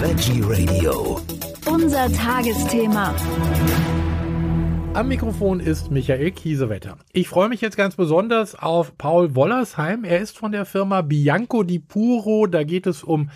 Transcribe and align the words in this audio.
Veggie 0.00 0.40
Radio. 0.42 1.20
Unser 1.66 2.10
Tagesthema. 2.10 3.14
Am 4.94 5.08
Mikrofon 5.08 5.60
ist 5.60 5.90
Michael 5.90 6.30
Kiesewetter. 6.30 6.96
Ich 7.12 7.28
freue 7.28 7.50
mich 7.50 7.60
jetzt 7.60 7.76
ganz 7.76 7.96
besonders 7.96 8.54
auf 8.54 8.96
Paul 8.96 9.34
Wollersheim. 9.34 10.04
Er 10.04 10.20
ist 10.20 10.38
von 10.38 10.52
der 10.52 10.64
Firma 10.64 11.02
Bianco 11.02 11.64
di 11.64 11.80
Puro. 11.80 12.46
Da 12.46 12.64
geht 12.64 12.86
es 12.86 13.04
um 13.04 13.28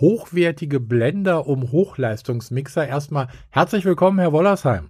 hochwertige 0.00 0.80
Blender, 0.80 1.46
um 1.46 1.70
Hochleistungsmixer. 1.70 2.88
Erstmal 2.88 3.28
herzlich 3.50 3.84
willkommen, 3.84 4.18
Herr 4.18 4.32
Wollersheim. 4.32 4.88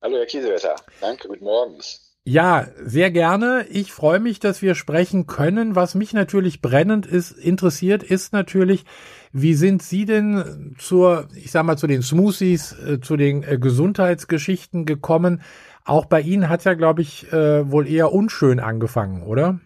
Hallo, 0.00 0.16
Herr 0.16 0.24
Kiesewetter. 0.24 0.76
Danke, 1.02 1.28
guten 1.28 1.44
Morgen. 1.44 1.78
Ja, 2.26 2.68
sehr 2.82 3.10
gerne. 3.10 3.66
Ich 3.68 3.92
freue 3.92 4.18
mich, 4.18 4.40
dass 4.40 4.62
wir 4.62 4.74
sprechen 4.74 5.26
können. 5.26 5.76
Was 5.76 5.94
mich 5.94 6.14
natürlich 6.14 6.62
brennend 6.62 7.04
ist, 7.04 7.32
interessiert, 7.32 8.02
ist 8.02 8.32
natürlich, 8.32 8.84
wie 9.32 9.52
sind 9.52 9.82
Sie 9.82 10.06
denn 10.06 10.74
zur, 10.78 11.28
ich 11.34 11.50
sag 11.50 11.64
mal, 11.64 11.76
zu 11.76 11.86
den 11.86 12.00
Smoothies, 12.00 12.72
äh, 12.78 13.00
zu 13.00 13.18
den 13.18 13.42
äh, 13.42 13.58
Gesundheitsgeschichten 13.58 14.86
gekommen? 14.86 15.42
Auch 15.84 16.06
bei 16.06 16.22
Ihnen 16.22 16.48
hat 16.48 16.64
ja, 16.64 16.72
glaube 16.72 17.02
ich, 17.02 17.30
äh, 17.30 17.70
wohl 17.70 17.86
eher 17.86 18.10
unschön 18.10 18.58
angefangen, 18.58 19.22
oder? 19.22 19.60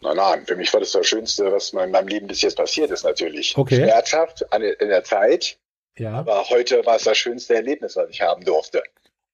Nein, 0.00 0.16
nein, 0.16 0.46
für 0.46 0.56
mich 0.56 0.72
war 0.72 0.80
das 0.80 0.92
das 0.92 1.06
Schönste, 1.06 1.52
was 1.52 1.74
in 1.74 1.92
meinem 1.92 2.08
Leben 2.08 2.26
bis 2.26 2.40
jetzt 2.40 2.56
passiert 2.56 2.90
ist, 2.90 3.04
natürlich. 3.04 3.56
Okay. 3.56 3.76
Schmerzhaft 3.76 4.46
in 4.80 4.88
der 4.88 5.04
Zeit, 5.04 5.58
Ja. 5.98 6.14
aber 6.14 6.48
heute 6.48 6.84
war 6.86 6.96
es 6.96 7.04
das 7.04 7.18
schönste 7.18 7.54
Erlebnis, 7.54 7.96
was 7.96 8.08
ich 8.08 8.22
haben 8.22 8.44
durfte. 8.44 8.82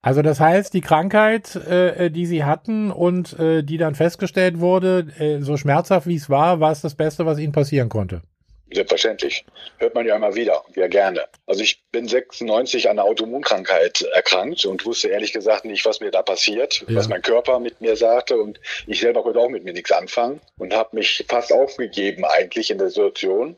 Also 0.01 0.23
das 0.23 0.39
heißt, 0.39 0.73
die 0.75 0.81
Krankheit, 0.81 1.57
äh, 1.57 2.11
die 2.11 2.27
Sie 2.27 2.45
hatten 2.45 2.91
und 2.91 3.39
äh, 3.39 3.63
die 3.63 3.79
dann 3.79 3.95
festgestellt 3.97 4.61
wurde, 4.61 5.09
äh, 5.19 5.41
so 5.41 5.57
schmerzhaft 5.57 6.07
wie 6.07 6.15
es 6.17 6.31
war, 6.31 6.61
war 6.61 6.71
es 6.71 6.81
das 6.83 6.95
Beste, 6.95 7.27
was 7.27 7.39
Ihnen 7.39 7.53
passieren 7.53 7.89
konnte. 7.89 8.23
Selbstverständlich. 8.71 9.47
Hört 9.79 9.95
man 9.95 10.07
ja 10.07 10.15
immer 10.17 10.35
wieder, 10.35 10.63
ja 10.77 10.89
gerne. 10.89 11.25
Also 11.47 11.63
ich 11.63 11.83
bin 11.91 12.07
96 12.07 12.89
an 12.91 12.99
einer 12.99 13.09
Autoimmunkrankheit 13.09 14.03
erkrankt 14.13 14.67
und 14.67 14.85
wusste 14.85 15.09
ehrlich 15.09 15.33
gesagt 15.33 15.65
nicht, 15.65 15.87
was 15.87 16.01
mir 16.01 16.11
da 16.11 16.21
passiert, 16.23 16.85
Ja. 16.87 16.97
was 16.97 17.09
mein 17.09 17.23
Körper 17.23 17.61
mit 17.61 17.81
mir 17.81 17.97
sagte 17.97 18.37
und 18.39 18.61
ich 18.87 19.01
selber 19.01 19.23
konnte 19.23 19.41
auch 19.41 19.49
mit 19.49 19.65
mir 19.65 19.73
nichts 19.73 19.91
anfangen 19.91 20.41
und 20.59 20.75
habe 20.75 20.97
mich 20.97 21.25
fast 21.29 21.51
aufgegeben 21.53 22.25
eigentlich 22.27 22.71
in 22.71 22.77
der 22.79 22.91
Situation. 22.91 23.57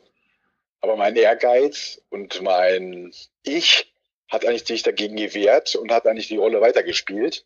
Aber 0.79 0.95
mein 0.95 1.15
Ehrgeiz 1.17 2.01
und 2.09 2.41
mein 2.41 3.11
Ich 3.43 3.90
hat 4.31 4.45
eigentlich 4.45 4.65
sich 4.65 4.81
dagegen 4.81 5.17
gewehrt 5.17 5.75
und 5.75 5.91
hat 5.91 6.07
eigentlich 6.07 6.27
die 6.29 6.37
Rolle 6.37 6.61
weitergespielt. 6.61 7.45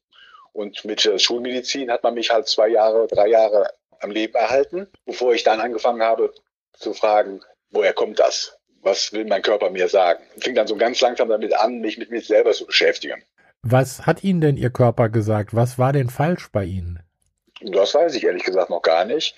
Und 0.53 0.85
mit 0.85 1.01
Schulmedizin 1.21 1.91
hat 1.91 2.03
man 2.03 2.13
mich 2.13 2.31
halt 2.31 2.47
zwei 2.47 2.69
Jahre, 2.69 3.07
drei 3.07 3.27
Jahre 3.27 3.69
am 3.99 4.11
Leben 4.11 4.35
erhalten, 4.35 4.87
bevor 5.05 5.33
ich 5.33 5.43
dann 5.43 5.59
angefangen 5.59 6.01
habe 6.01 6.33
zu 6.73 6.93
fragen, 6.93 7.41
woher 7.71 7.91
kommt 7.93 8.19
das? 8.19 8.57
Was 8.81 9.11
will 9.11 9.25
mein 9.25 9.41
Körper 9.41 9.69
mir 9.69 9.89
sagen? 9.89 10.23
Fing 10.39 10.55
dann 10.55 10.67
so 10.67 10.75
ganz 10.77 11.01
langsam 11.01 11.27
damit 11.27 11.53
an, 11.55 11.79
mich 11.79 11.97
mit 11.97 12.11
mir 12.11 12.21
selber 12.21 12.53
zu 12.53 12.65
beschäftigen. 12.65 13.21
Was 13.63 14.05
hat 14.05 14.23
Ihnen 14.23 14.41
denn 14.41 14.57
Ihr 14.57 14.69
Körper 14.69 15.09
gesagt? 15.09 15.55
Was 15.55 15.79
war 15.79 15.91
denn 15.91 16.09
falsch 16.09 16.49
bei 16.51 16.63
Ihnen? 16.63 16.99
Das 17.61 17.95
weiß 17.95 18.13
ich 18.15 18.23
ehrlich 18.25 18.43
gesagt 18.43 18.69
noch 18.69 18.83
gar 18.83 19.05
nicht. 19.05 19.35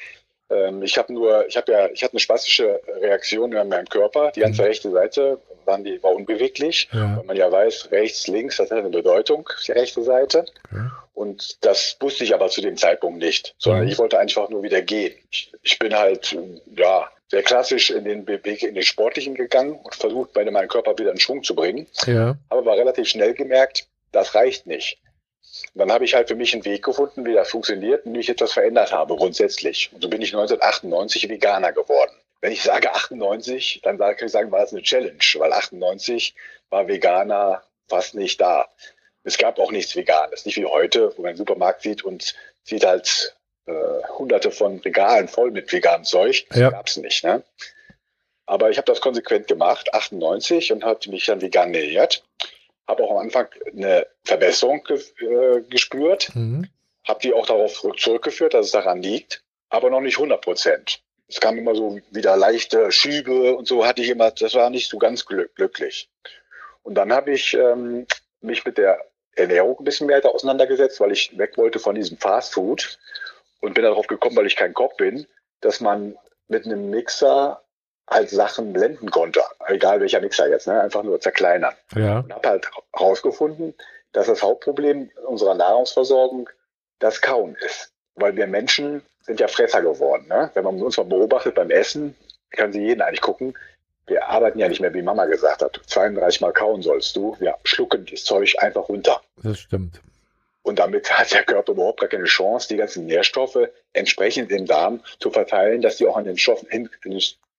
Ähm, 0.49 0.83
Ich 0.83 0.97
habe 0.97 1.13
nur, 1.13 1.47
ich 1.47 1.55
habe 1.55 1.71
ja, 1.71 1.87
ich 1.87 2.03
hatte 2.03 2.13
eine 2.13 2.19
spastische 2.19 2.81
Reaktion 2.99 3.53
in 3.53 3.69
meinem 3.69 3.87
Körper. 3.87 4.31
Die 4.35 4.41
ganze 4.41 4.61
Mhm. 4.63 4.67
rechte 4.67 4.91
Seite 4.91 5.39
waren 5.67 5.83
die, 5.83 6.01
war 6.01 6.13
unbeweglich. 6.13 6.89
Ja. 6.91 7.17
Weil 7.17 7.25
man 7.25 7.35
ja 7.35 7.51
weiß, 7.51 7.91
rechts, 7.91 8.27
links, 8.27 8.57
das 8.57 8.71
hat 8.71 8.79
eine 8.79 8.89
Bedeutung, 8.89 9.47
die 9.67 9.71
rechte 9.73 10.01
Seite. 10.03 10.45
Okay. 10.71 10.89
Und 11.13 11.63
das 11.65 11.97
wusste 11.99 12.23
ich 12.23 12.33
aber 12.33 12.47
zu 12.49 12.61
dem 12.61 12.77
Zeitpunkt 12.77 13.19
nicht, 13.19 13.55
sondern 13.57 13.83
Mhm. 13.85 13.89
ich 13.89 13.97
wollte 13.97 14.19
einfach 14.19 14.49
nur 14.49 14.63
wieder 14.63 14.81
gehen. 14.81 15.15
Ich, 15.31 15.51
ich 15.63 15.79
bin 15.79 15.95
halt, 15.95 16.37
ja, 16.75 17.09
sehr 17.29 17.43
klassisch 17.43 17.89
in 17.89 18.05
den 18.05 18.23
Beweg 18.23 18.63
in 18.63 18.73
den 18.75 18.83
Sportlichen 18.83 19.35
gegangen 19.35 19.73
und 19.83 19.93
versucht, 19.95 20.31
bei 20.33 20.49
meinem 20.49 20.69
Körper 20.69 20.97
wieder 20.97 21.11
in 21.11 21.19
Schwung 21.19 21.43
zu 21.43 21.55
bringen. 21.55 21.87
Ja. 22.05 22.37
Habe 22.49 22.61
aber 22.61 22.77
relativ 22.77 23.07
schnell 23.09 23.33
gemerkt, 23.33 23.87
das 24.11 24.33
reicht 24.33 24.65
nicht. 24.65 24.99
Und 25.73 25.79
dann 25.79 25.91
habe 25.91 26.05
ich 26.05 26.13
halt 26.13 26.27
für 26.27 26.35
mich 26.35 26.53
einen 26.53 26.65
Weg 26.65 26.83
gefunden, 26.85 27.25
wie 27.25 27.33
das 27.33 27.49
funktioniert 27.49 28.05
und 28.05 28.13
wie 28.13 28.19
ich 28.19 28.29
etwas 28.29 28.53
verändert 28.53 28.93
habe 28.93 29.15
grundsätzlich. 29.15 29.89
Und 29.93 30.03
so 30.03 30.09
bin 30.09 30.21
ich 30.21 30.33
1998 30.33 31.27
Veganer 31.29 31.73
geworden. 31.73 32.11
Wenn 32.41 32.51
ich 32.51 32.63
sage 32.63 32.93
98, 32.93 33.81
dann 33.83 33.97
kann 33.97 34.15
ich 34.21 34.31
sagen, 34.31 34.51
war 34.51 34.59
das 34.61 34.71
eine 34.71 34.83
Challenge, 34.83 35.17
weil 35.35 35.53
98 35.53 36.35
war 36.69 36.87
Veganer 36.87 37.63
fast 37.87 38.15
nicht 38.15 38.39
da. 38.41 38.67
Es 39.23 39.37
gab 39.37 39.59
auch 39.59 39.71
nichts 39.71 39.95
Veganes, 39.95 40.45
nicht 40.45 40.57
wie 40.57 40.65
heute, 40.65 41.13
wo 41.17 41.21
man 41.21 41.29
einen 41.29 41.37
Supermarkt 41.37 41.81
sieht 41.81 42.03
und 42.05 42.35
sieht 42.63 42.85
halt 42.85 43.35
äh, 43.65 43.73
hunderte 44.17 44.51
von 44.51 44.79
Regalen 44.79 45.27
voll 45.27 45.51
mit 45.51 45.71
veganem 45.71 46.05
Zeug. 46.05 46.45
Das 46.49 46.57
Ja. 46.59 46.69
gab's 46.69 46.95
nicht. 46.97 47.23
Ne? 47.23 47.43
Aber 48.45 48.69
ich 48.69 48.77
habe 48.77 48.85
das 48.85 49.01
konsequent 49.01 49.47
gemacht, 49.47 49.93
98, 49.93 50.71
und 50.71 50.83
habe 50.85 51.09
mich 51.09 51.25
dann 51.25 51.41
vegan 51.41 51.73
ernährt. 51.73 52.23
Habe 52.87 53.03
auch 53.03 53.11
am 53.11 53.17
Anfang 53.17 53.47
eine 53.75 54.07
Verbesserung 54.23 54.83
ge 54.83 55.01
äh, 55.19 55.61
gespürt, 55.69 56.33
Mhm. 56.33 56.69
habe 57.05 57.19
die 57.21 57.33
auch 57.33 57.45
darauf 57.45 57.83
zurückgeführt, 57.97 58.53
dass 58.53 58.67
es 58.67 58.71
daran 58.71 59.01
liegt, 59.01 59.43
aber 59.69 59.89
noch 59.89 59.99
nicht 59.99 60.17
100 60.17 60.39
Prozent. 60.39 61.01
Es 61.27 61.39
kam 61.39 61.57
immer 61.57 61.75
so 61.75 61.99
wieder 62.11 62.37
leichte 62.37 62.91
Schübe 62.91 63.55
und 63.55 63.67
so 63.67 63.85
hatte 63.85 64.01
ich 64.01 64.09
immer, 64.09 64.31
das 64.31 64.53
war 64.53 64.69
nicht 64.69 64.89
so 64.89 64.97
ganz 64.97 65.25
glück 65.25 65.55
glücklich. 65.55 66.09
Und 66.83 66.95
dann 66.95 67.11
habe 67.11 67.31
ich 67.31 67.53
ähm, 67.53 68.07
mich 68.41 68.63
mit 68.65 68.77
der 68.77 68.99
Ernährung 69.35 69.77
ein 69.79 69.83
bisschen 69.83 70.07
mehr 70.07 70.23
auseinandergesetzt, 70.25 70.99
weil 70.99 71.11
ich 71.11 71.37
weg 71.37 71.57
wollte 71.57 71.79
von 71.79 71.95
diesem 71.95 72.17
Fast 72.17 72.53
Food 72.53 72.97
und 73.59 73.73
bin 73.73 73.83
darauf 73.83 74.07
gekommen, 74.07 74.35
weil 74.35 74.47
ich 74.47 74.55
kein 74.55 74.73
Koch 74.73 74.95
bin, 74.95 75.27
dass 75.61 75.81
man 75.81 76.17
mit 76.47 76.65
einem 76.65 76.89
Mixer 76.89 77.61
halt 78.09 78.29
Sachen 78.29 78.71
blenden 78.71 79.11
konnte, 79.11 79.41
egal 79.67 79.99
welcher 79.99 80.21
Mixer 80.21 80.47
jetzt, 80.49 80.67
ne? 80.67 80.81
einfach 80.81 81.03
nur 81.03 81.19
zerkleinern 81.19 81.75
Ja. 81.95 82.19
und 82.19 82.33
habe 82.33 82.49
halt 82.49 82.71
herausgefunden, 82.93 83.73
dass 84.13 84.27
das 84.27 84.41
Hauptproblem 84.41 85.11
unserer 85.25 85.55
Nahrungsversorgung 85.55 86.49
das 86.99 87.21
Kauen 87.21 87.55
ist. 87.65 87.91
Weil 88.15 88.35
wir 88.35 88.47
Menschen 88.47 89.03
sind 89.27 89.39
ja 89.39 89.47
Fresser 89.47 89.81
geworden. 89.81 90.25
Ne? 90.27 90.49
Wenn 90.53 90.63
man 90.63 90.81
uns 90.81 90.97
mal 90.97 91.03
beobachtet 91.03 91.53
beim 91.53 91.69
Essen, 91.69 92.15
kann 92.51 92.73
sie 92.73 92.81
jeden 92.81 93.01
eigentlich 93.01 93.21
gucken. 93.21 93.53
Wir 94.07 94.27
arbeiten 94.27 94.57
ja 94.57 94.69
nicht 94.69 94.79
mehr, 94.79 94.93
wie 94.93 95.01
Mama 95.01 95.25
gesagt 95.25 95.61
hat. 95.61 95.79
32 95.85 96.41
Mal 96.41 96.53
kauen 96.53 96.81
sollst 96.81 97.15
du. 97.15 97.35
Wir 97.39 97.55
schlucken 97.65 98.07
das 98.09 98.23
Zeug 98.23 98.55
einfach 98.59 98.87
runter. 98.87 99.21
Das 99.43 99.59
stimmt. 99.59 100.01
Und 100.63 100.79
damit 100.79 101.11
hat 101.17 101.33
der 101.33 101.43
Körper 101.43 101.73
überhaupt 101.73 101.99
gar 101.99 102.09
keine 102.09 102.23
Chance, 102.23 102.69
die 102.69 102.77
ganzen 102.77 103.05
Nährstoffe 103.05 103.69
entsprechend 103.93 104.51
im 104.51 104.65
Darm 104.65 105.03
zu 105.19 105.29
verteilen, 105.29 105.81
dass 105.81 105.97
die 105.97 106.07
auch 106.07 106.15
an 106.17 106.23
den 106.23 106.37
Stoffen 106.37 106.69
hin, 106.69 106.89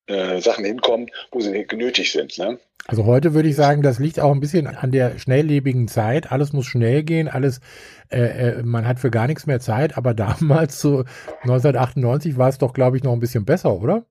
äh, 0.09 0.41
Sachen 0.41 0.65
hinkommen, 0.65 1.11
wo 1.31 1.41
sie 1.41 1.65
genötigt 1.67 2.13
sind. 2.13 2.37
Ne? 2.39 2.59
Also 2.87 3.05
heute 3.05 3.35
würde 3.35 3.49
ich 3.49 3.57
sagen, 3.57 3.83
das 3.83 3.99
liegt 3.99 4.19
auch 4.19 4.33
ein 4.33 4.41
bisschen 4.41 4.67
an 4.67 4.91
der 4.93 5.19
schnelllebigen 5.19 5.89
Zeit. 5.89 6.33
Alles 6.33 6.53
muss 6.53 6.67
schnell 6.67 7.03
gehen, 7.03 7.29
alles, 7.29 7.61
äh, 8.11 8.21
äh, 8.59 8.63
man 8.63 8.89
hat 8.89 8.99
für 8.99 9.11
gar 9.11 9.27
nichts 9.27 9.47
mehr 9.47 9.61
Zeit. 9.61 9.97
Aber 9.97 10.15
damals, 10.15 10.81
so 10.81 11.05
1998, 11.43 12.37
war 12.39 12.49
es 12.49 12.59
doch, 12.59 12.73
glaube 12.73 12.97
ich, 12.97 13.03
noch 13.03 13.13
ein 13.13 13.21
bisschen 13.21 13.45
besser, 13.45 13.75
oder? 13.81 14.05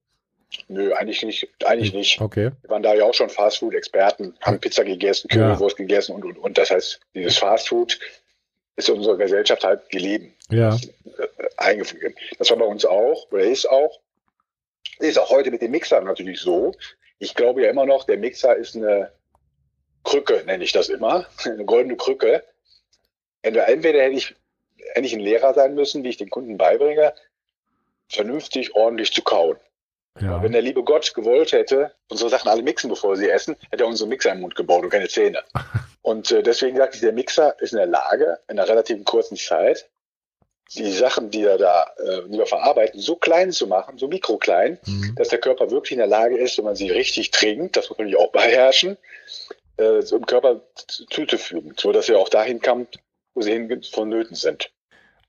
Nö, 0.70 0.94
eigentlich 0.94 1.24
nicht. 1.24 1.48
Eigentlich 1.66 1.94
nicht. 1.94 2.22
Okay. 2.22 2.52
Wir 2.62 2.70
waren 2.70 2.84
da 2.84 2.94
ja 2.94 3.04
auch 3.04 3.14
schon 3.14 3.30
Fastfood-Experten, 3.30 4.34
haben 4.42 4.60
Pizza 4.60 4.86
gegessen, 4.86 5.28
Ja. 5.32 5.50
Currywurst 5.50 5.76
gegessen 5.78 6.14
und, 6.16 6.24
und, 6.24 6.38
und. 6.38 6.58
Das 6.58 6.72
heißt, 6.72 7.00
dieses 7.16 7.38
Fastfood 7.38 8.00
ist 8.78 8.88
in 8.90 8.96
unserer 8.96 9.18
Gesellschaft 9.18 9.64
halt 9.66 9.90
gelebt, 9.90 10.32
Ja. 10.50 10.76
äh, 10.76 10.80
eingefügt. 11.58 12.18
Das 12.38 12.50
war 12.52 12.58
bei 12.58 12.66
uns 12.66 12.86
auch, 12.86 13.28
oder 13.32 13.44
ist 13.44 13.70
auch. 13.70 14.00
Ist 15.00 15.20
auch 15.20 15.30
heute 15.30 15.52
mit 15.52 15.62
dem 15.62 15.72
Mixer 15.72 16.02
natürlich 16.02 16.40
so. 16.40 16.74
Ich 17.20 17.36
glaube 17.36 17.64
ja 17.64 17.70
immer 17.70 17.86
noch, 17.86 18.06
der 18.06 18.18
Mixer 18.18 18.56
ist 18.56 18.76
eine 18.76 19.12
Krücke, 20.04 20.44
nenne 20.46 20.64
ich 20.64 20.72
das 20.72 20.90
immer. 20.90 21.26
Eine 21.44 21.66
goldene 21.66 21.98
Krücke. 21.98 22.44
Entweder, 23.42 23.68
entweder 23.68 24.02
hätte 24.02 24.16
ich, 24.16 24.36
hätte 24.94 25.06
ich 25.06 25.14
ein 25.14 25.20
Lehrer 25.20 25.54
sein 25.54 25.76
müssen, 25.76 26.04
wie 26.04 26.10
ich 26.10 26.18
den 26.18 26.30
Kunden 26.30 26.58
beibringe, 26.58 27.14
vernünftig, 28.10 28.76
ordentlich 28.76 29.14
zu 29.14 29.22
kauen. 29.22 29.58
Ja. 30.20 30.42
Wenn 30.42 30.52
der 30.52 30.62
liebe 30.62 30.84
Gott 30.84 31.14
gewollt 31.14 31.52
hätte, 31.52 31.94
unsere 32.10 32.30
Sachen 32.30 32.50
alle 32.50 32.64
mixen, 32.64 32.90
bevor 32.90 33.16
sie 33.16 33.30
essen, 33.30 33.56
hätte 33.70 33.84
er 33.84 33.88
unsere 33.88 34.10
Mixer 34.10 34.32
im 34.32 34.42
Mund 34.42 34.56
gebaut 34.56 34.84
und 34.84 34.90
keine 34.90 35.08
Zähne. 35.08 35.44
Und 36.02 36.32
äh, 36.32 36.42
deswegen 36.42 36.78
sagte 36.78 36.96
ich, 36.96 37.02
der 37.02 37.12
Mixer 37.12 37.60
ist 37.60 37.74
in 37.74 37.80
der 37.80 37.86
Lage, 37.86 38.40
in 38.48 38.58
einer 38.58 38.70
relativ 38.70 39.04
kurzen 39.04 39.36
Zeit, 39.36 39.90
die 40.76 40.92
Sachen, 40.92 41.30
die 41.32 41.44
er 41.44 41.58
da, 41.58 41.88
äh, 41.98 42.30
die 42.30 42.38
wir 42.38 42.46
verarbeiten, 42.46 43.00
so 43.00 43.16
klein 43.16 43.52
zu 43.52 43.68
machen, 43.68 43.98
so 43.98 44.08
mikroklein, 44.08 44.78
Mhm. 44.86 45.16
dass 45.16 45.30
der 45.30 45.40
Körper 45.40 45.72
wirklich 45.72 45.94
in 45.94 46.00
der 46.00 46.08
Lage 46.08 46.38
ist, 46.38 46.58
wenn 46.58 46.66
man 46.66 46.76
sie 46.76 46.90
richtig 46.90 47.32
trinkt, 47.32 47.78
das 47.78 47.90
muss 47.90 47.98
man 47.98 48.08
natürlich 48.08 48.28
auch 48.28 48.32
beherrschen, 48.32 48.98
äh, 49.78 50.02
so 50.02 50.18
im 50.18 50.26
Körper 50.26 50.62
zuzufügen, 50.88 51.74
so 51.78 51.92
dass 51.92 52.10
er 52.10 52.18
auch 52.18 52.30
dahin 52.30 52.60
kommt, 52.62 53.00
wo 53.34 53.42
sie 53.42 53.52
hin 53.52 53.82
vonnöten 53.92 54.36
sind. 54.36 54.72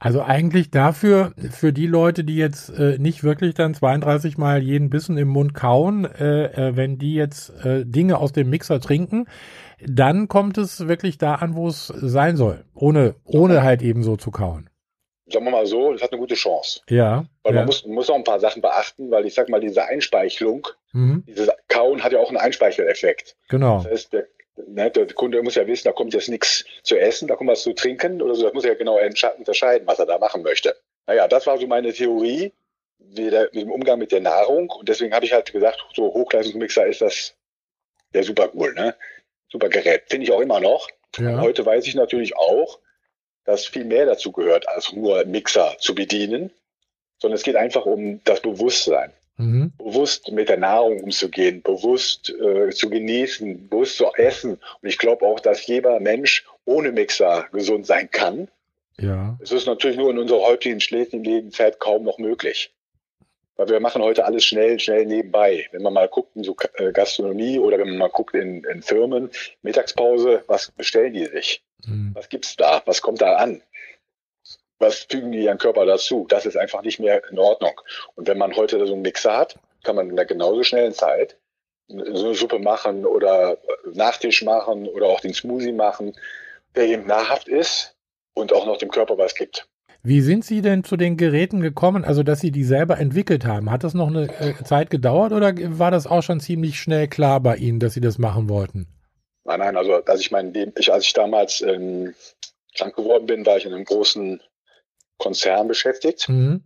Also 0.00 0.22
eigentlich 0.22 0.70
dafür, 0.70 1.32
für 1.50 1.72
die 1.72 1.88
Leute, 1.88 2.22
die 2.22 2.36
jetzt 2.36 2.68
äh, 2.70 2.98
nicht 2.98 3.24
wirklich 3.24 3.54
dann 3.54 3.74
32 3.74 4.38
Mal 4.38 4.62
jeden 4.62 4.90
Bissen 4.90 5.18
im 5.18 5.26
Mund 5.26 5.54
kauen, 5.54 6.04
äh, 6.04 6.68
äh, 6.68 6.76
wenn 6.76 6.98
die 6.98 7.14
jetzt 7.14 7.50
äh, 7.64 7.84
Dinge 7.84 8.18
aus 8.18 8.30
dem 8.30 8.48
Mixer 8.48 8.80
trinken, 8.80 9.26
dann 9.84 10.28
kommt 10.28 10.56
es 10.56 10.86
wirklich 10.86 11.18
da 11.18 11.34
an, 11.34 11.56
wo 11.56 11.66
es 11.66 11.88
sein 11.88 12.36
soll, 12.36 12.64
ohne, 12.74 13.16
ohne 13.24 13.64
halt 13.64 13.82
eben 13.82 14.04
so 14.04 14.16
zu 14.16 14.30
kauen. 14.30 14.70
Sagen 15.30 15.44
wir 15.44 15.50
mal 15.50 15.66
so, 15.66 15.92
das 15.92 16.02
hat 16.02 16.12
eine 16.12 16.20
gute 16.20 16.34
Chance. 16.34 16.80
Ja. 16.88 17.24
Weil 17.42 17.54
ja. 17.54 17.60
man 17.60 17.66
muss, 17.66 17.84
muss 17.86 18.10
auch 18.10 18.14
ein 18.14 18.24
paar 18.24 18.40
Sachen 18.40 18.62
beachten, 18.62 19.10
weil 19.10 19.26
ich 19.26 19.34
sag 19.34 19.48
mal, 19.48 19.60
diese 19.60 19.84
Einspeichelung, 19.84 20.68
mhm, 20.92 21.24
dieses 21.26 21.48
Kauen 21.68 22.02
hat 22.02 22.12
ja 22.12 22.18
auch 22.18 22.28
einen 22.28 22.38
Einspeicheleffekt. 22.38 23.36
genau. 23.48 23.82
Das 23.82 23.92
heißt, 23.92 24.12
der, 24.12 24.26
ne, 24.66 24.90
der 24.90 25.06
Kunde 25.14 25.42
muss 25.42 25.54
ja 25.54 25.66
wissen, 25.66 25.84
da 25.84 25.92
kommt 25.92 26.14
jetzt 26.14 26.28
nichts 26.28 26.64
zu 26.82 26.98
essen, 26.98 27.28
da 27.28 27.36
kommt 27.36 27.50
was 27.50 27.62
zu 27.62 27.72
trinken 27.72 28.22
oder 28.22 28.34
so. 28.34 28.44
Das 28.44 28.54
muss 28.54 28.64
er 28.64 28.72
ja 28.72 28.78
genau 28.78 28.98
unterscheiden, 29.36 29.86
was 29.86 29.98
er 29.98 30.06
da 30.06 30.18
machen 30.18 30.42
möchte. 30.42 30.74
Naja, 31.06 31.28
das 31.28 31.46
war 31.46 31.58
so 31.58 31.66
meine 31.66 31.92
Theorie 31.92 32.52
wie 32.98 33.30
der, 33.30 33.44
mit 33.52 33.62
dem 33.62 33.70
Umgang 33.70 33.98
mit 33.98 34.12
der 34.12 34.20
Nahrung. 34.20 34.70
Und 34.70 34.88
deswegen 34.88 35.14
habe 35.14 35.24
ich 35.24 35.32
halt 35.32 35.52
gesagt, 35.52 35.84
so 35.94 36.12
Hochleistungsmixer 36.12 36.86
ist 36.86 37.00
das 37.00 37.34
ja 38.12 38.22
super 38.22 38.50
cool, 38.54 38.74
ne? 38.74 38.94
Super 39.50 39.68
Gerät. 39.68 40.04
Finde 40.08 40.24
ich 40.24 40.32
auch 40.32 40.40
immer 40.40 40.60
noch. 40.60 40.88
Ja. 41.18 41.40
Heute 41.40 41.64
weiß 41.64 41.86
ich 41.86 41.94
natürlich 41.94 42.36
auch, 42.36 42.80
dass 43.48 43.64
viel 43.64 43.86
mehr 43.86 44.04
dazu 44.04 44.30
gehört, 44.30 44.68
als 44.68 44.92
nur 44.92 45.24
Mixer 45.24 45.74
zu 45.78 45.94
bedienen, 45.94 46.50
sondern 47.18 47.36
es 47.36 47.42
geht 47.42 47.56
einfach 47.56 47.86
um 47.86 48.20
das 48.24 48.42
Bewusstsein. 48.42 49.10
Mhm. 49.38 49.72
Bewusst 49.78 50.30
mit 50.30 50.50
der 50.50 50.58
Nahrung 50.58 51.00
umzugehen, 51.02 51.62
bewusst 51.62 52.28
äh, 52.28 52.68
zu 52.68 52.90
genießen, 52.90 53.70
bewusst 53.70 53.96
zu 53.96 54.04
essen. 54.16 54.58
Und 54.82 54.88
ich 54.88 54.98
glaube 54.98 55.24
auch, 55.24 55.40
dass 55.40 55.66
jeder 55.66 55.98
Mensch 55.98 56.44
ohne 56.66 56.92
Mixer 56.92 57.46
gesund 57.50 57.86
sein 57.86 58.10
kann. 58.10 58.48
Ja. 59.00 59.38
Es 59.40 59.50
ist 59.50 59.66
natürlich 59.66 59.96
nur 59.96 60.10
in 60.10 60.18
unserer 60.18 60.42
heutigen 60.42 60.80
schnelllebigen 60.80 61.50
Zeit 61.50 61.80
kaum 61.80 62.04
noch 62.04 62.18
möglich. 62.18 62.70
Weil 63.58 63.68
wir 63.70 63.80
machen 63.80 64.02
heute 64.02 64.24
alles 64.24 64.44
schnell, 64.44 64.78
schnell 64.78 65.04
nebenbei. 65.04 65.66
Wenn 65.72 65.82
man 65.82 65.92
mal 65.92 66.08
guckt 66.08 66.36
in 66.36 66.44
so 66.44 66.56
äh, 66.74 66.92
Gastronomie 66.92 67.58
oder 67.58 67.76
wenn 67.76 67.88
man 67.88 67.98
mal 67.98 68.08
guckt 68.08 68.34
in, 68.36 68.62
in 68.64 68.82
Firmen, 68.82 69.30
Mittagspause, 69.62 70.44
was 70.46 70.70
bestellen 70.70 71.12
die 71.12 71.26
sich? 71.26 71.64
Mhm. 71.84 72.12
Was 72.14 72.28
gibt's 72.28 72.54
da? 72.54 72.80
Was 72.86 73.02
kommt 73.02 73.20
da 73.20 73.34
an? 73.34 73.60
Was 74.78 75.06
fügen 75.10 75.32
die 75.32 75.42
ihren 75.42 75.58
Körper 75.58 75.86
dazu? 75.86 76.24
Das 76.28 76.46
ist 76.46 76.56
einfach 76.56 76.82
nicht 76.82 77.00
mehr 77.00 77.20
in 77.30 77.38
Ordnung. 77.40 77.80
Und 78.14 78.28
wenn 78.28 78.38
man 78.38 78.54
heute 78.54 78.86
so 78.86 78.92
einen 78.92 79.02
Mixer 79.02 79.36
hat, 79.36 79.56
kann 79.82 79.96
man 79.96 80.08
in 80.08 80.14
der 80.14 80.24
genauso 80.24 80.62
schnellen 80.62 80.94
Zeit 80.94 81.36
so 81.88 82.26
eine 82.26 82.34
Suppe 82.34 82.60
machen 82.60 83.04
oder 83.04 83.58
Nachtisch 83.92 84.42
machen 84.44 84.86
oder 84.86 85.06
auch 85.06 85.20
den 85.20 85.34
Smoothie 85.34 85.72
machen, 85.72 86.14
der 86.76 86.84
eben 86.84 87.06
nahrhaft 87.06 87.48
ist 87.48 87.96
und 88.34 88.52
auch 88.52 88.66
noch 88.66 88.76
dem 88.76 88.92
Körper 88.92 89.18
was 89.18 89.34
gibt. 89.34 89.66
Wie 90.02 90.20
sind 90.20 90.44
Sie 90.44 90.62
denn 90.62 90.84
zu 90.84 90.96
den 90.96 91.16
Geräten 91.16 91.60
gekommen, 91.60 92.04
also 92.04 92.22
dass 92.22 92.40
Sie 92.40 92.50
die 92.52 92.64
selber 92.64 92.98
entwickelt 92.98 93.44
haben? 93.44 93.70
Hat 93.70 93.84
das 93.84 93.94
noch 93.94 94.08
eine 94.08 94.28
äh, 94.40 94.54
Zeit 94.64 94.90
gedauert 94.90 95.32
oder 95.32 95.52
war 95.78 95.90
das 95.90 96.06
auch 96.06 96.22
schon 96.22 96.40
ziemlich 96.40 96.78
schnell 96.80 97.08
klar 97.08 97.40
bei 97.40 97.56
Ihnen, 97.56 97.80
dass 97.80 97.94
Sie 97.94 98.00
das 98.00 98.16
machen 98.18 98.48
wollten? 98.48 98.86
Nein, 99.44 99.60
nein, 99.60 99.76
also 99.76 99.94
als 100.04 100.20
ich 100.20 100.30
mein 100.30 100.52
Leben, 100.52 100.72
ich, 100.78 100.92
als 100.92 101.04
ich 101.04 101.12
damals 101.14 101.62
ähm, 101.62 102.14
krank 102.76 102.94
geworden 102.96 103.26
bin, 103.26 103.44
war 103.46 103.56
ich 103.56 103.64
in 103.66 103.72
einem 103.72 103.84
großen 103.84 104.40
Konzern 105.18 105.66
beschäftigt 105.66 106.28
Mhm. 106.28 106.62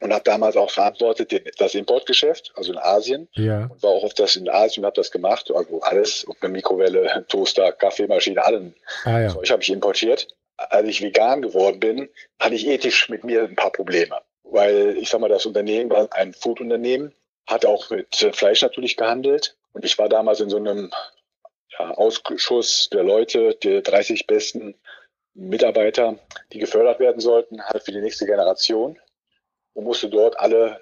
und 0.00 0.12
habe 0.12 0.24
damals 0.24 0.56
auch 0.56 0.70
verantwortet 0.70 1.32
den, 1.32 1.42
das 1.58 1.74
Importgeschäft, 1.74 2.52
also 2.56 2.72
in 2.72 2.78
Asien. 2.78 3.28
Ja. 3.32 3.66
Und 3.66 3.82
war 3.82 3.90
auch 3.90 4.04
auf 4.04 4.12
das 4.14 4.36
in 4.36 4.48
Asien 4.50 4.82
und 4.84 4.86
habe 4.86 4.96
das 4.96 5.10
gemacht, 5.10 5.50
also 5.54 5.80
alles, 5.80 6.26
eine 6.40 6.52
Mikrowelle, 6.52 7.24
Toaster, 7.28 7.72
Kaffeemaschine, 7.72 8.44
allen 8.44 8.74
Ah 9.04 9.20
ja. 9.20 9.28
Zeug 9.30 9.50
habe 9.50 9.62
ich 9.62 9.70
importiert. 9.70 10.28
Als 10.56 10.88
ich 10.88 11.02
vegan 11.02 11.42
geworden 11.42 11.80
bin, 11.80 12.08
hatte 12.38 12.54
ich 12.54 12.66
ethisch 12.66 13.08
mit 13.08 13.24
mir 13.24 13.44
ein 13.44 13.56
paar 13.56 13.72
Probleme. 13.72 14.20
Weil 14.42 14.96
ich 14.98 15.10
sag 15.10 15.20
mal, 15.20 15.28
das 15.28 15.46
Unternehmen 15.46 15.90
war 15.90 16.12
ein 16.12 16.32
Foodunternehmen, 16.32 17.14
hat 17.46 17.66
auch 17.66 17.90
mit 17.90 18.22
äh, 18.22 18.32
Fleisch 18.32 18.62
natürlich 18.62 18.96
gehandelt. 18.96 19.56
Und 19.72 19.84
ich 19.84 19.98
war 19.98 20.08
damals 20.08 20.40
in 20.40 20.48
so 20.48 20.56
einem 20.56 20.90
ja, 21.78 21.90
Ausschuss 21.90 22.88
der 22.90 23.02
Leute, 23.02 23.54
der 23.62 23.82
30 23.82 24.26
besten 24.26 24.74
Mitarbeiter, 25.34 26.18
die 26.52 26.58
gefördert 26.58 26.98
werden 26.98 27.20
sollten, 27.20 27.62
halt 27.62 27.82
für 27.82 27.92
die 27.92 28.00
nächste 28.00 28.24
Generation. 28.24 28.98
Und 29.74 29.84
musste 29.84 30.08
dort 30.08 30.38
alle 30.38 30.80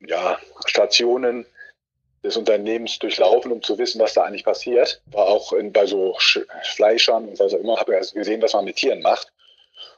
ja, 0.00 0.38
Stationen 0.66 1.46
des 2.22 2.36
Unternehmens 2.36 2.98
durchlaufen, 2.98 3.52
um 3.52 3.62
zu 3.62 3.78
wissen, 3.78 4.00
was 4.00 4.14
da 4.14 4.24
eigentlich 4.24 4.44
passiert. 4.44 5.00
War 5.06 5.26
auch 5.26 5.52
in, 5.52 5.72
bei 5.72 5.86
so 5.86 6.14
Sch 6.18 6.40
Fleischern 6.62 7.28
und 7.28 7.38
was 7.38 7.54
auch 7.54 7.58
immer, 7.58 7.76
habe 7.76 7.94
erst 7.94 8.14
gesehen, 8.14 8.42
was 8.42 8.54
man 8.54 8.64
mit 8.64 8.76
Tieren 8.76 9.02
macht. 9.02 9.32